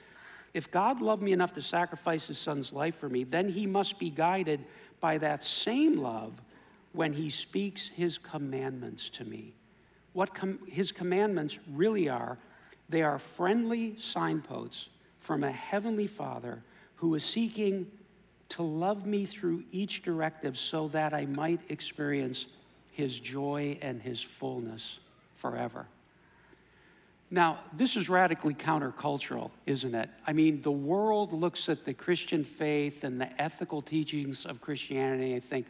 [0.53, 3.99] If God loved me enough to sacrifice His Son's life for me, then He must
[3.99, 4.65] be guided
[4.99, 6.41] by that same love
[6.93, 9.53] when He speaks His commandments to me.
[10.13, 12.37] What com- His commandments really are,
[12.89, 14.89] they are friendly signposts
[15.19, 16.63] from a heavenly Father
[16.95, 17.87] who is seeking
[18.53, 22.45] to love me through each directive so that I might experience
[22.91, 24.99] his joy and his fullness
[25.35, 25.87] forever.
[27.31, 30.07] Now, this is radically countercultural, isn't it?
[30.27, 35.33] I mean, the world looks at the Christian faith and the ethical teachings of Christianity
[35.33, 35.65] and think,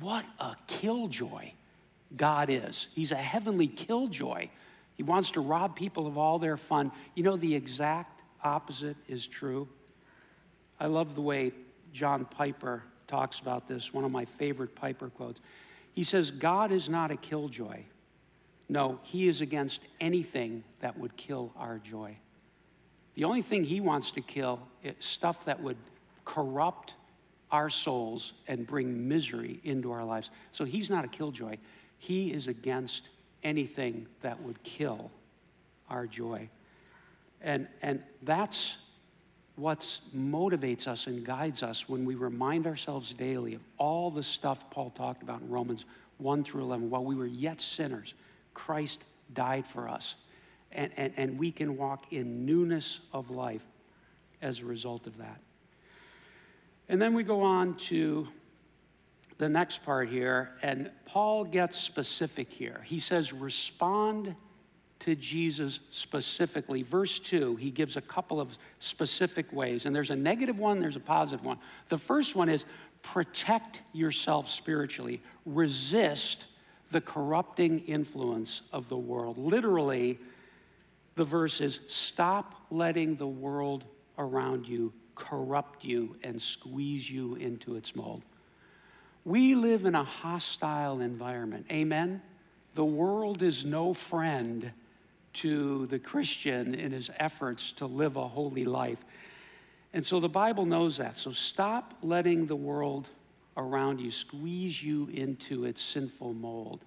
[0.00, 1.52] what a killjoy
[2.16, 2.88] God is.
[2.96, 4.48] He's a heavenly killjoy.
[4.96, 6.90] He wants to rob people of all their fun.
[7.14, 9.68] You know, the exact opposite is true.
[10.80, 11.52] I love the way
[11.94, 15.40] John Piper talks about this, one of my favorite Piper quotes.
[15.92, 17.84] He says, God is not a killjoy.
[18.68, 22.16] No, he is against anything that would kill our joy.
[23.14, 25.76] The only thing he wants to kill is stuff that would
[26.24, 26.94] corrupt
[27.52, 30.32] our souls and bring misery into our lives.
[30.50, 31.58] So he's not a killjoy.
[31.98, 33.08] He is against
[33.44, 35.12] anything that would kill
[35.88, 36.48] our joy.
[37.40, 38.74] And, and that's
[39.56, 44.68] what motivates us and guides us when we remind ourselves daily of all the stuff
[44.70, 45.84] Paul talked about in Romans
[46.18, 46.90] 1 through 11.
[46.90, 48.14] While we were yet sinners,
[48.52, 50.16] Christ died for us.
[50.72, 53.64] And, and, and we can walk in newness of life
[54.42, 55.40] as a result of that.
[56.88, 58.28] And then we go on to
[59.38, 62.82] the next part here, and Paul gets specific here.
[62.84, 64.34] He says, respond
[65.04, 66.82] to Jesus specifically.
[66.82, 70.96] Verse 2, he gives a couple of specific ways, and there's a negative one, there's
[70.96, 71.58] a positive one.
[71.90, 72.64] The first one is
[73.02, 76.46] protect yourself spiritually, resist
[76.90, 79.36] the corrupting influence of the world.
[79.36, 80.18] Literally,
[81.16, 83.84] the verse is stop letting the world
[84.16, 88.22] around you corrupt you and squeeze you into its mold.
[89.22, 91.66] We live in a hostile environment.
[91.70, 92.22] Amen?
[92.74, 94.72] The world is no friend
[95.34, 99.04] to the Christian in his efforts to live a holy life.
[99.92, 101.18] And so the Bible knows that.
[101.18, 103.08] So stop letting the world
[103.56, 106.84] around you squeeze you into its sinful mold.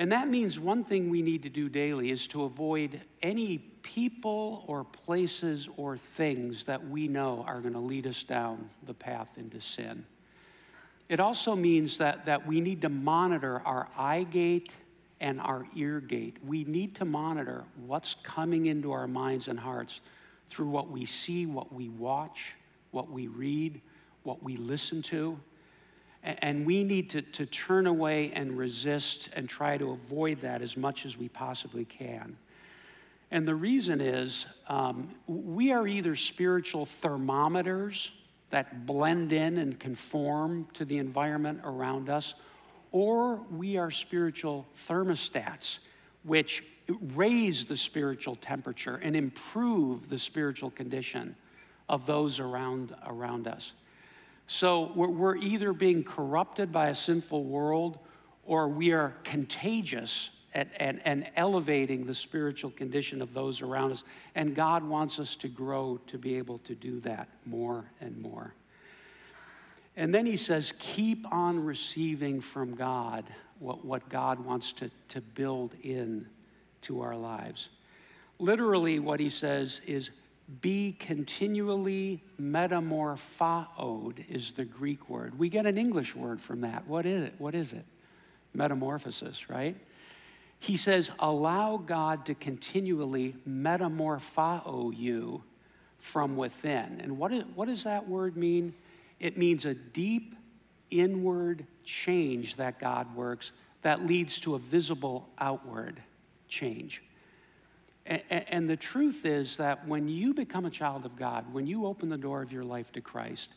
[0.00, 4.64] And that means one thing we need to do daily is to avoid any people
[4.68, 9.36] or places or things that we know are going to lead us down the path
[9.36, 10.04] into sin.
[11.08, 14.76] It also means that, that we need to monitor our eye gate
[15.20, 16.36] and our ear gate.
[16.46, 20.00] We need to monitor what's coming into our minds and hearts
[20.48, 22.54] through what we see, what we watch,
[22.90, 23.80] what we read,
[24.22, 25.38] what we listen to.
[26.22, 30.76] And we need to, to turn away and resist and try to avoid that as
[30.76, 32.36] much as we possibly can.
[33.30, 38.10] And the reason is um, we are either spiritual thermometers
[38.50, 42.34] that blend in and conform to the environment around us,
[42.92, 45.78] or we are spiritual thermostats,
[46.22, 46.64] which
[47.14, 51.36] raise the spiritual temperature and improve the spiritual condition
[51.88, 53.72] of those around, around us.
[54.46, 57.98] So we're, we're either being corrupted by a sinful world
[58.44, 64.04] or we are contagious and, and, and elevating the spiritual condition of those around us.
[64.34, 68.54] And God wants us to grow to be able to do that more and more.
[69.98, 73.24] And then he says, keep on receiving from God
[73.58, 76.28] what, what God wants to, to build in
[76.82, 77.68] to our lives.
[78.38, 80.10] Literally, what he says is,
[80.60, 85.36] be continually metamorphoed is the Greek word.
[85.36, 86.86] We get an English word from that.
[86.86, 87.34] What is it?
[87.38, 87.84] What is it?
[88.54, 89.76] Metamorphosis, right?
[90.60, 95.42] He says, allow God to continually metamorpho you
[95.98, 97.00] from within.
[97.02, 98.74] And what, is, what does that word mean?
[99.20, 100.34] It means a deep
[100.90, 103.52] inward change that God works
[103.82, 106.02] that leads to a visible outward
[106.48, 107.02] change.
[108.06, 112.08] And the truth is that when you become a child of God, when you open
[112.08, 113.50] the door of your life to Christ,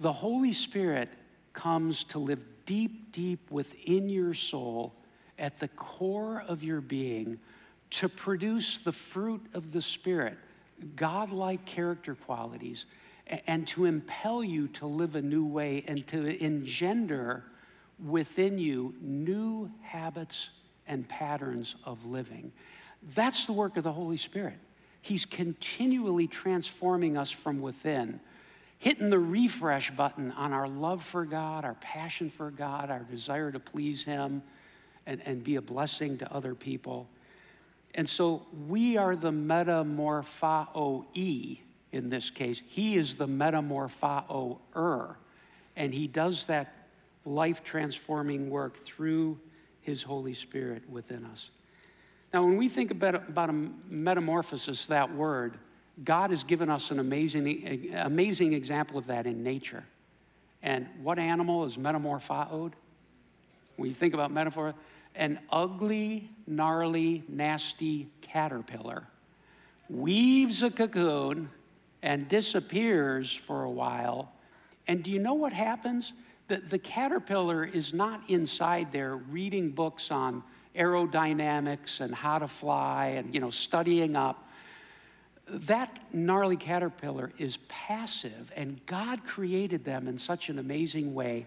[0.00, 1.08] the Holy Spirit
[1.52, 4.94] comes to live deep, deep within your soul,
[5.38, 7.38] at the core of your being,
[7.90, 10.36] to produce the fruit of the Spirit,
[10.96, 12.86] God-like character qualities,
[13.26, 17.44] and to impel you to live a new way and to engender
[18.04, 20.50] within you new habits
[20.86, 22.52] and patterns of living.
[23.14, 24.58] That's the work of the Holy Spirit.
[25.00, 28.20] He's continually transforming us from within,
[28.78, 33.50] hitting the refresh button on our love for God, our passion for God, our desire
[33.50, 34.42] to please Him
[35.06, 37.08] and, and be a blessing to other people.
[37.94, 41.04] And so we are the metamorpho
[41.92, 42.60] in this case.
[42.66, 44.58] He is the metamorpho
[45.76, 46.74] and he does that
[47.24, 49.38] life transforming work through
[49.80, 51.50] his Holy Spirit within us.
[52.32, 55.58] Now, when we think about, about a metamorphosis, that word,
[56.02, 59.84] God has given us an amazing, amazing example of that in nature.
[60.62, 62.74] And what animal is metamorphosed?
[63.76, 64.74] When you think about metaphor,
[65.14, 69.06] an ugly, gnarly, nasty caterpillar
[69.90, 71.50] weaves a cocoon
[72.02, 74.32] and disappears for a while.
[74.86, 76.12] And do you know what happens?
[76.48, 80.42] The, the caterpillar is not inside there reading books on
[80.74, 84.48] aerodynamics and how to fly and you know studying up
[85.46, 91.46] that gnarly caterpillar is passive and god created them in such an amazing way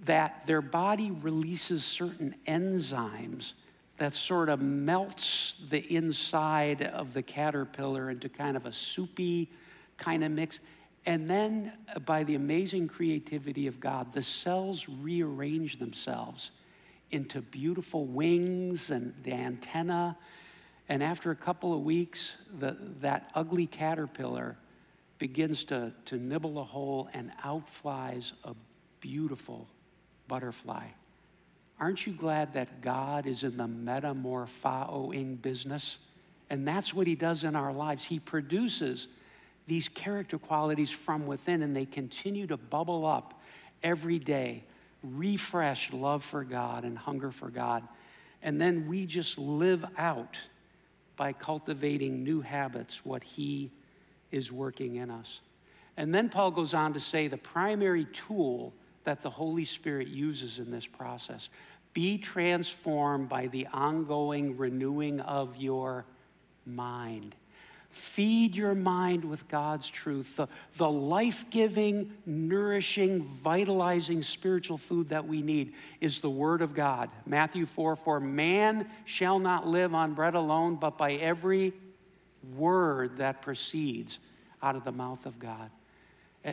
[0.00, 3.52] that their body releases certain enzymes
[3.96, 9.48] that sort of melts the inside of the caterpillar into kind of a soupy
[9.98, 10.60] kind of mix
[11.06, 16.50] and then uh, by the amazing creativity of god the cells rearrange themselves
[17.10, 20.16] into beautiful wings and the antenna.
[20.88, 24.56] And after a couple of weeks, the, that ugly caterpillar
[25.18, 28.54] begins to, to nibble a hole and out flies a
[29.00, 29.68] beautiful
[30.28, 30.86] butterfly.
[31.80, 35.98] Aren't you glad that God is in the metamorphoing business?
[36.50, 38.04] And that's what He does in our lives.
[38.04, 39.08] He produces
[39.68, 43.40] these character qualities from within, and they continue to bubble up
[43.82, 44.64] every day,
[45.02, 47.86] refresh love for God and hunger for God.
[48.42, 50.38] And then we just live out
[51.16, 53.70] by cultivating new habits what He
[54.30, 55.40] is working in us.
[55.96, 58.72] And then Paul goes on to say the primary tool
[59.04, 61.50] that the Holy Spirit uses in this process
[61.92, 66.04] be transformed by the ongoing renewing of your
[66.64, 67.34] mind.
[67.90, 75.26] Feed your mind with God's truth, the, the life giving, nourishing, vitalizing spiritual food that
[75.26, 77.08] we need is the Word of God.
[77.24, 81.72] Matthew 4 4 Man shall not live on bread alone, but by every
[82.56, 84.18] word that proceeds
[84.62, 85.70] out of the mouth of God.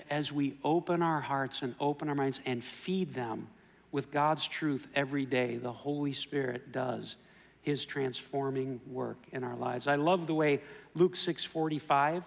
[0.09, 3.49] As we open our hearts and open our minds and feed them
[3.91, 7.17] with God's truth every day, the Holy Spirit does
[7.65, 9.87] his transforming work in our lives.
[9.87, 10.61] I love the way
[10.93, 12.23] Luke 6:45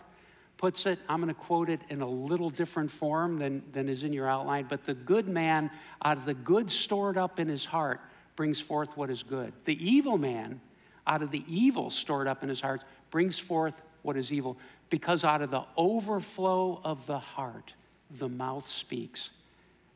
[0.56, 0.98] puts it.
[1.08, 4.28] I'm going to quote it in a little different form than, than is in your
[4.28, 4.66] outline.
[4.68, 5.70] But the good man,
[6.04, 8.00] out of the good stored up in his heart,
[8.34, 9.52] brings forth what is good.
[9.64, 10.60] The evil man,
[11.06, 12.82] out of the evil stored up in his heart,
[13.12, 14.58] brings forth what is evil.
[14.90, 17.74] Because out of the overflow of the heart,
[18.10, 19.30] the mouth speaks.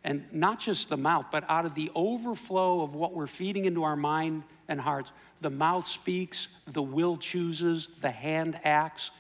[0.04, 3.82] And not just the mouth, but out of the overflow of what we're feeding into
[3.82, 5.12] our mind and hearts,
[5.42, 9.10] the mouth speaks, the will chooses, the hand acts.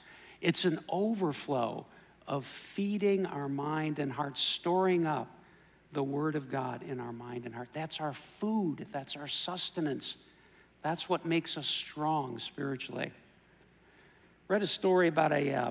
[0.40, 1.86] It's an overflow
[2.26, 5.28] of feeding our mind and heart, storing up
[5.92, 7.68] the Word of God in our mind and heart.
[7.72, 10.16] That's our food, that's our sustenance.
[10.82, 13.12] That's what makes us strong spiritually.
[14.48, 15.70] Read a story about a, uh,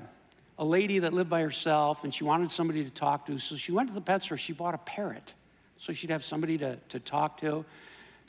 [0.58, 3.36] a lady that lived by herself and she wanted somebody to talk to.
[3.38, 5.34] So she went to the pet store, she bought a parrot
[5.82, 7.64] so she'd have somebody to, to talk to.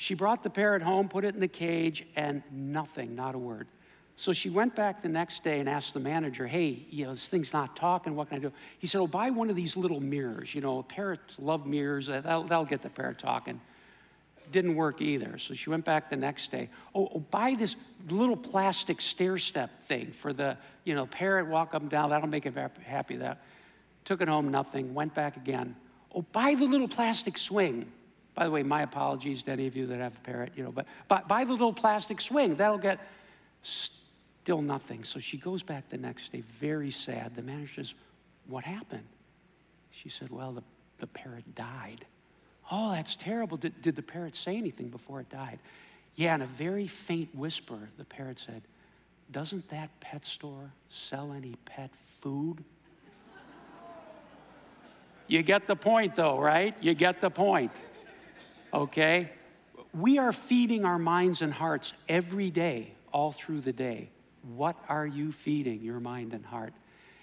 [0.04, 3.70] She brought the parrot home, put it in the cage, and nothing, not a word.
[4.18, 7.30] So she went back the next day and asked the manager, hey, you know, this
[7.30, 8.52] thing's not talking, what can I do?
[8.80, 10.54] He said, oh, buy one of these little mirrors.
[10.54, 13.62] You know, parrots love mirrors, uh, that'll, that'll get the parrot talking.
[14.52, 15.38] Didn't work either.
[15.38, 16.68] So she went back the next day.
[16.94, 17.78] Oh, oh, buy this
[18.10, 22.28] little plastic stair step thing for the, you know, parrot walk up and down, that'll
[22.28, 23.16] make it happy.
[23.16, 23.42] That
[24.04, 25.78] took it home, nothing, went back again.
[26.14, 27.90] Oh, buy the little plastic swing.
[28.36, 30.72] By the way, my apologies to any of you that have a parrot, you know,
[30.72, 32.56] but buy, buy the little plastic swing.
[32.56, 33.00] That'll get
[33.62, 35.04] still nothing.
[35.04, 37.36] So she goes back the next day, very sad.
[37.36, 37.94] The manager says,
[38.48, 39.06] What happened?
[39.92, 40.64] She said, Well, the,
[40.98, 42.06] the parrot died.
[42.72, 43.58] Oh, that's terrible.
[43.58, 45.60] Did, did the parrot say anything before it died?
[46.16, 48.64] Yeah, in a very faint whisper, the parrot said,
[49.32, 52.64] Doesn't that pet store sell any pet food?
[55.28, 56.76] You get the point, though, right?
[56.82, 57.72] You get the point.
[58.74, 59.30] Okay?
[59.94, 64.10] We are feeding our minds and hearts every day, all through the day.
[64.42, 66.74] What are you feeding your mind and heart?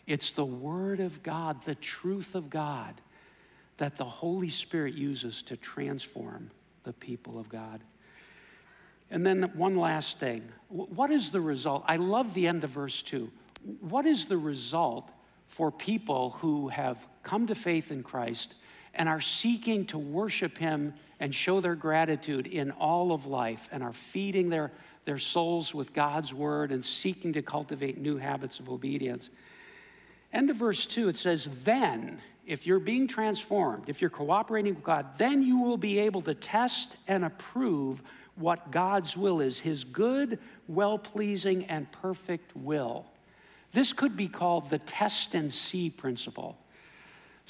[0.07, 3.01] It's the Word of God, the truth of God,
[3.77, 6.51] that the Holy Spirit uses to transform
[6.85, 7.81] the people of God.
[9.11, 10.43] And then one last thing.
[10.69, 11.85] What is the result?
[11.87, 13.31] I love the end of verse 2.
[13.81, 15.11] What is the result
[15.49, 18.55] for people who have come to faith in Christ
[18.95, 23.83] and are seeking to worship Him and show their gratitude in all of life and
[23.83, 24.73] are feeding their,
[25.05, 29.29] their souls with God's word and seeking to cultivate new habits of obedience?
[30.33, 34.85] End of verse 2, it says, Then, if you're being transformed, if you're cooperating with
[34.85, 38.03] God, then you will be able to test and approve
[38.37, 43.07] what God's will is His good, well pleasing, and perfect will.
[43.73, 46.59] This could be called the test and see principle.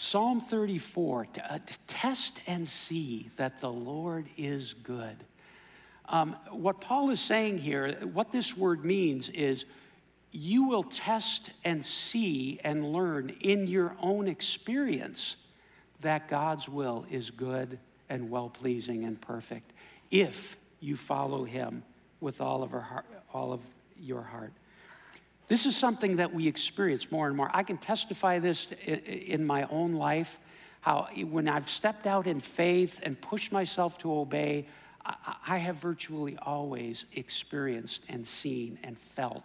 [0.03, 5.15] Psalm 34 t- uh, test and see that the Lord is good.
[6.09, 9.67] Um, what Paul is saying here, what this word means is
[10.33, 15.37] you will test and see and learn in your own experience
[16.01, 17.79] that God's will is good
[18.09, 19.71] and well pleasing and perfect
[20.11, 21.83] if you follow Him
[22.23, 23.61] with all of, our all of
[24.01, 24.55] your heart.
[25.51, 27.51] This is something that we experience more and more.
[27.53, 30.39] I can testify this in my own life
[30.81, 34.69] how when I've stepped out in faith and pushed myself to obey,
[35.05, 39.43] I have virtually always experienced and seen and felt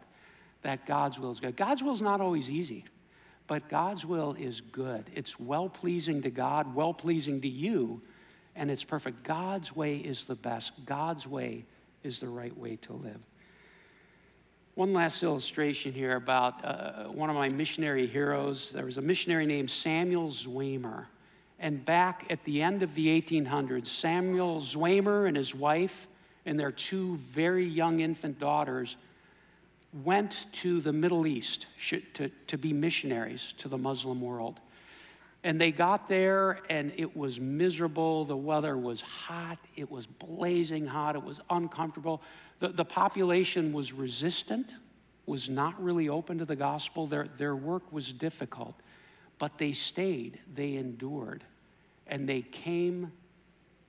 [0.61, 1.55] that God's will is good.
[1.55, 2.85] God's will is not always easy,
[3.47, 5.09] but God's will is good.
[5.11, 7.99] It's well pleasing to God, well pleasing to you,
[8.55, 9.23] and it's perfect.
[9.23, 10.71] God's way is the best.
[10.85, 11.65] God's way
[12.03, 13.21] is the right way to live.
[14.75, 18.73] One last illustration here about uh, one of my missionary heroes.
[18.73, 21.05] There was a missionary named Samuel Zwemer.
[21.59, 26.07] And back at the end of the 1800s, Samuel Zwemer and his wife
[26.45, 28.97] and their two very young infant daughters
[30.03, 31.67] went to the Middle East
[32.15, 34.59] to, to be missionaries to the Muslim world.
[35.45, 38.25] And they got there, and it was miserable.
[38.25, 39.59] The weather was hot.
[39.75, 41.15] It was blazing hot.
[41.15, 42.23] It was uncomfortable.
[42.57, 44.73] The, the population was resistant,
[45.27, 47.05] was not really open to the gospel.
[47.05, 48.73] Their, their work was difficult.
[49.37, 51.43] But they stayed, they endured,
[52.07, 53.11] and they came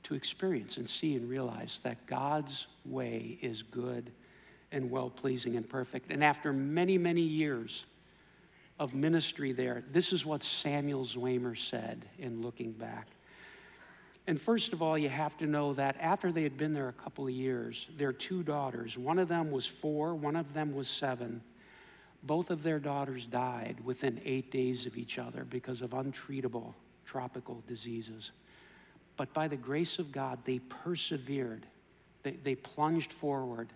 [0.02, 4.12] to experience and see and realize that God's way is good
[4.72, 6.12] and well pleasing and perfect.
[6.12, 7.86] And after many, many years,
[8.78, 9.82] of ministry there.
[9.90, 13.08] This is what Samuel Zwemer said in looking back.
[14.26, 16.92] And first of all, you have to know that after they had been there a
[16.92, 20.88] couple of years, their two daughters, one of them was four, one of them was
[20.88, 21.42] seven,
[22.22, 26.74] both of their daughters died within eight days of each other because of untreatable
[27.04, 28.32] tropical diseases.
[29.16, 31.64] But by the grace of God, they persevered,
[32.24, 33.68] they, they plunged forward,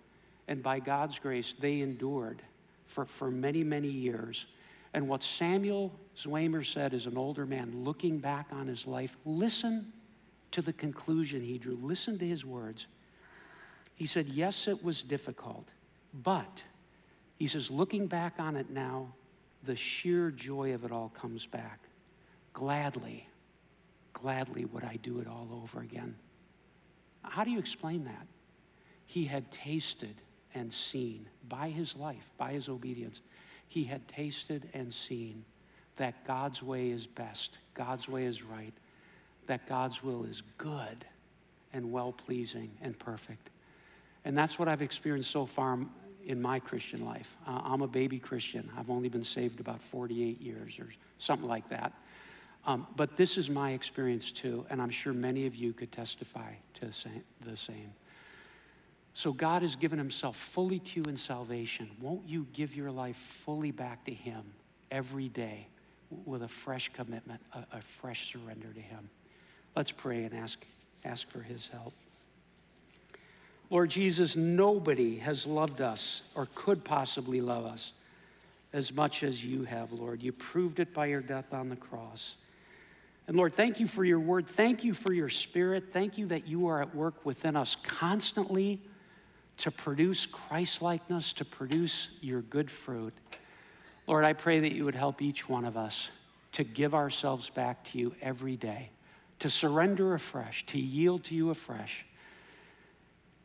[0.48, 2.42] and by God's grace, they endured
[2.86, 4.46] for, for many, many years.
[4.92, 9.92] And what Samuel Zwemer said as an older man, looking back on his life, listen
[10.50, 11.78] to the conclusion he drew.
[11.80, 12.86] Listen to his words.
[13.94, 15.68] He said, Yes, it was difficult,
[16.12, 16.62] but
[17.40, 19.14] he says, looking back on it now,
[19.62, 21.80] the sheer joy of it all comes back.
[22.52, 23.26] Gladly,
[24.12, 26.16] gladly would I do it all over again.
[27.22, 28.26] How do you explain that?
[29.06, 30.14] He had tasted
[30.54, 33.22] and seen by his life, by his obedience,
[33.70, 35.44] he had tasted and seen
[35.96, 38.72] that God's way is best, God's way is right,
[39.46, 41.04] that God's will is good
[41.72, 43.48] and well pleasing and perfect.
[44.24, 45.78] And that's what I've experienced so far
[46.26, 47.36] in my Christian life.
[47.46, 48.68] Uh, I'm a baby Christian.
[48.76, 51.92] I've only been saved about 48 years or something like that.
[52.66, 56.54] Um, but this is my experience too, and I'm sure many of you could testify
[56.74, 56.86] to
[57.46, 57.92] the same.
[59.14, 61.90] So God has given himself fully to you in salvation.
[62.00, 64.42] Won't you give your life fully back to him
[64.90, 65.66] every day
[66.24, 69.10] with a fresh commitment, a, a fresh surrender to him?
[69.76, 70.64] Let's pray and ask,
[71.04, 71.92] ask for his help.
[73.68, 77.92] Lord Jesus, nobody has loved us or could possibly love us
[78.72, 80.22] as much as you have, Lord.
[80.22, 82.34] You proved it by your death on the cross.
[83.28, 84.48] And Lord, thank you for your word.
[84.48, 85.92] Thank you for your spirit.
[85.92, 88.80] Thank you that you are at work within us constantly
[89.60, 93.14] to produce Christ likeness, to produce your good fruit.
[94.06, 96.10] Lord, I pray that you would help each one of us
[96.52, 98.90] to give ourselves back to you every day,
[99.38, 102.04] to surrender afresh, to yield to you afresh,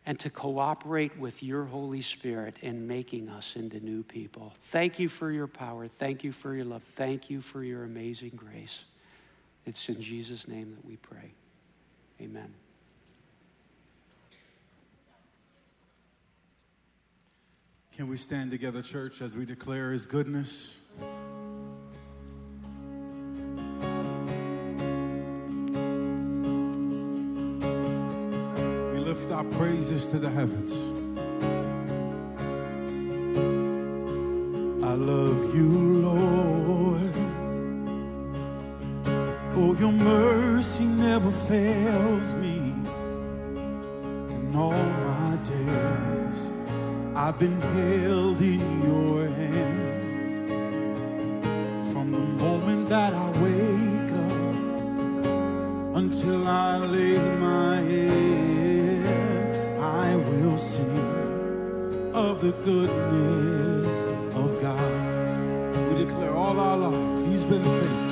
[0.06, 4.54] and to cooperate with your Holy Spirit in making us into new people.
[4.64, 5.88] Thank you for your power.
[5.88, 6.84] Thank you for your love.
[6.96, 8.84] Thank you for your amazing grace.
[9.66, 11.34] It's in Jesus' name that we pray.
[12.22, 12.54] Amen.
[17.96, 20.82] Can we stand together, church, as we declare his goodness?
[28.92, 30.74] We lift our praises to the heavens.
[34.84, 35.70] I love you,
[36.02, 37.14] Lord.
[39.56, 42.55] Oh, your mercy never fails me
[47.26, 50.36] I've been held in your hands
[51.92, 59.02] from the moment that I wake up until I lay my head.
[59.82, 64.04] I will sing of the goodness
[64.36, 64.94] of God.
[65.90, 68.05] We declare all our life, He's been faithful.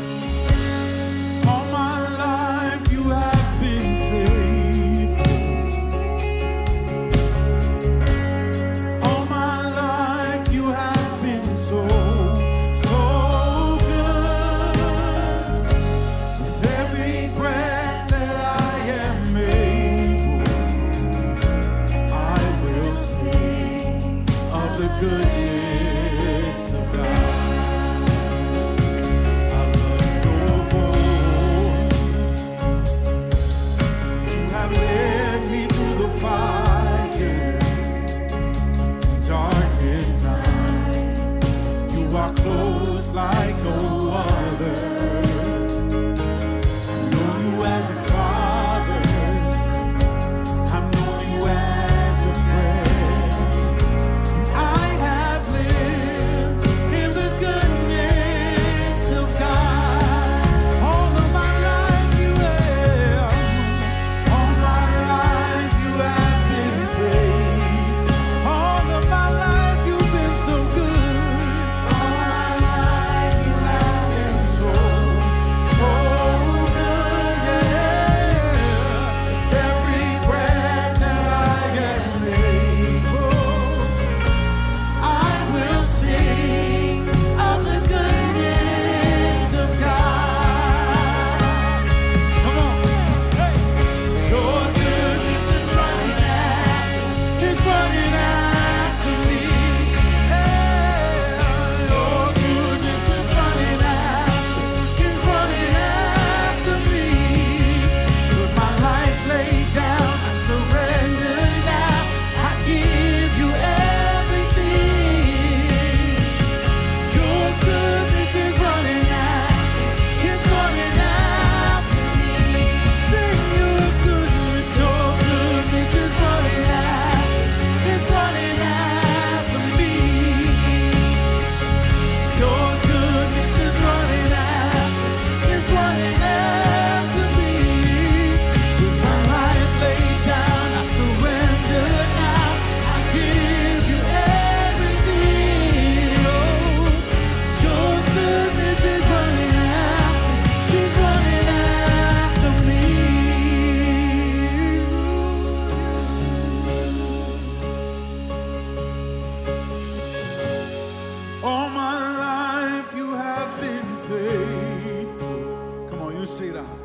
[166.23, 166.82] you see that?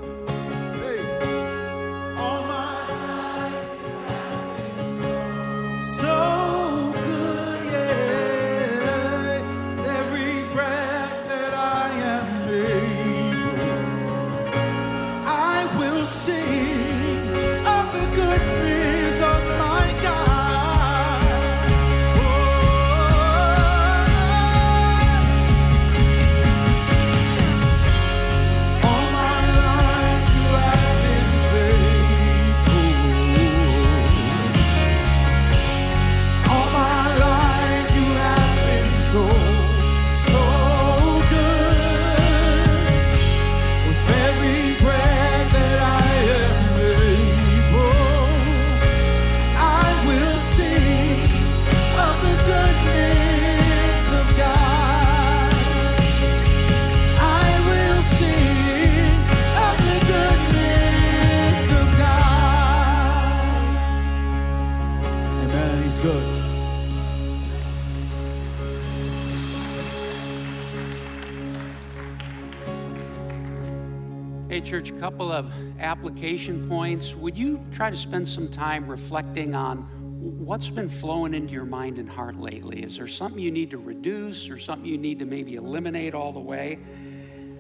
[75.89, 77.15] Application points.
[77.15, 79.79] Would you try to spend some time reflecting on
[80.21, 82.83] what's been flowing into your mind and heart lately?
[82.83, 86.31] Is there something you need to reduce or something you need to maybe eliminate all
[86.31, 86.79] the way?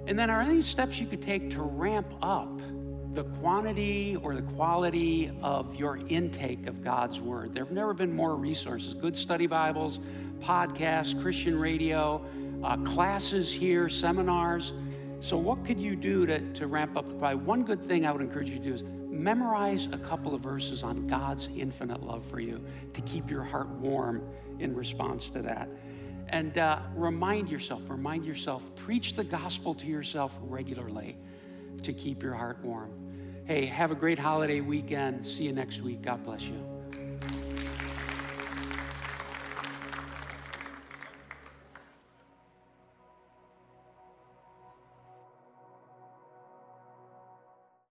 [0.06, 2.60] And then, are there any steps you could take to ramp up
[3.14, 7.54] the quantity or the quality of your intake of God's Word?
[7.54, 10.00] There have never been more resources good study Bibles,
[10.40, 12.22] podcasts, Christian radio,
[12.62, 14.74] uh, classes here, seminars.
[15.20, 17.40] So, what could you do to, to ramp up the quality?
[17.40, 20.82] One good thing I would encourage you to do is memorize a couple of verses
[20.82, 24.22] on God's infinite love for you to keep your heart warm
[24.60, 25.68] in response to that.
[26.28, 31.16] And uh, remind yourself, remind yourself, preach the gospel to yourself regularly
[31.82, 32.92] to keep your heart warm.
[33.44, 35.26] Hey, have a great holiday weekend.
[35.26, 36.02] See you next week.
[36.02, 36.77] God bless you.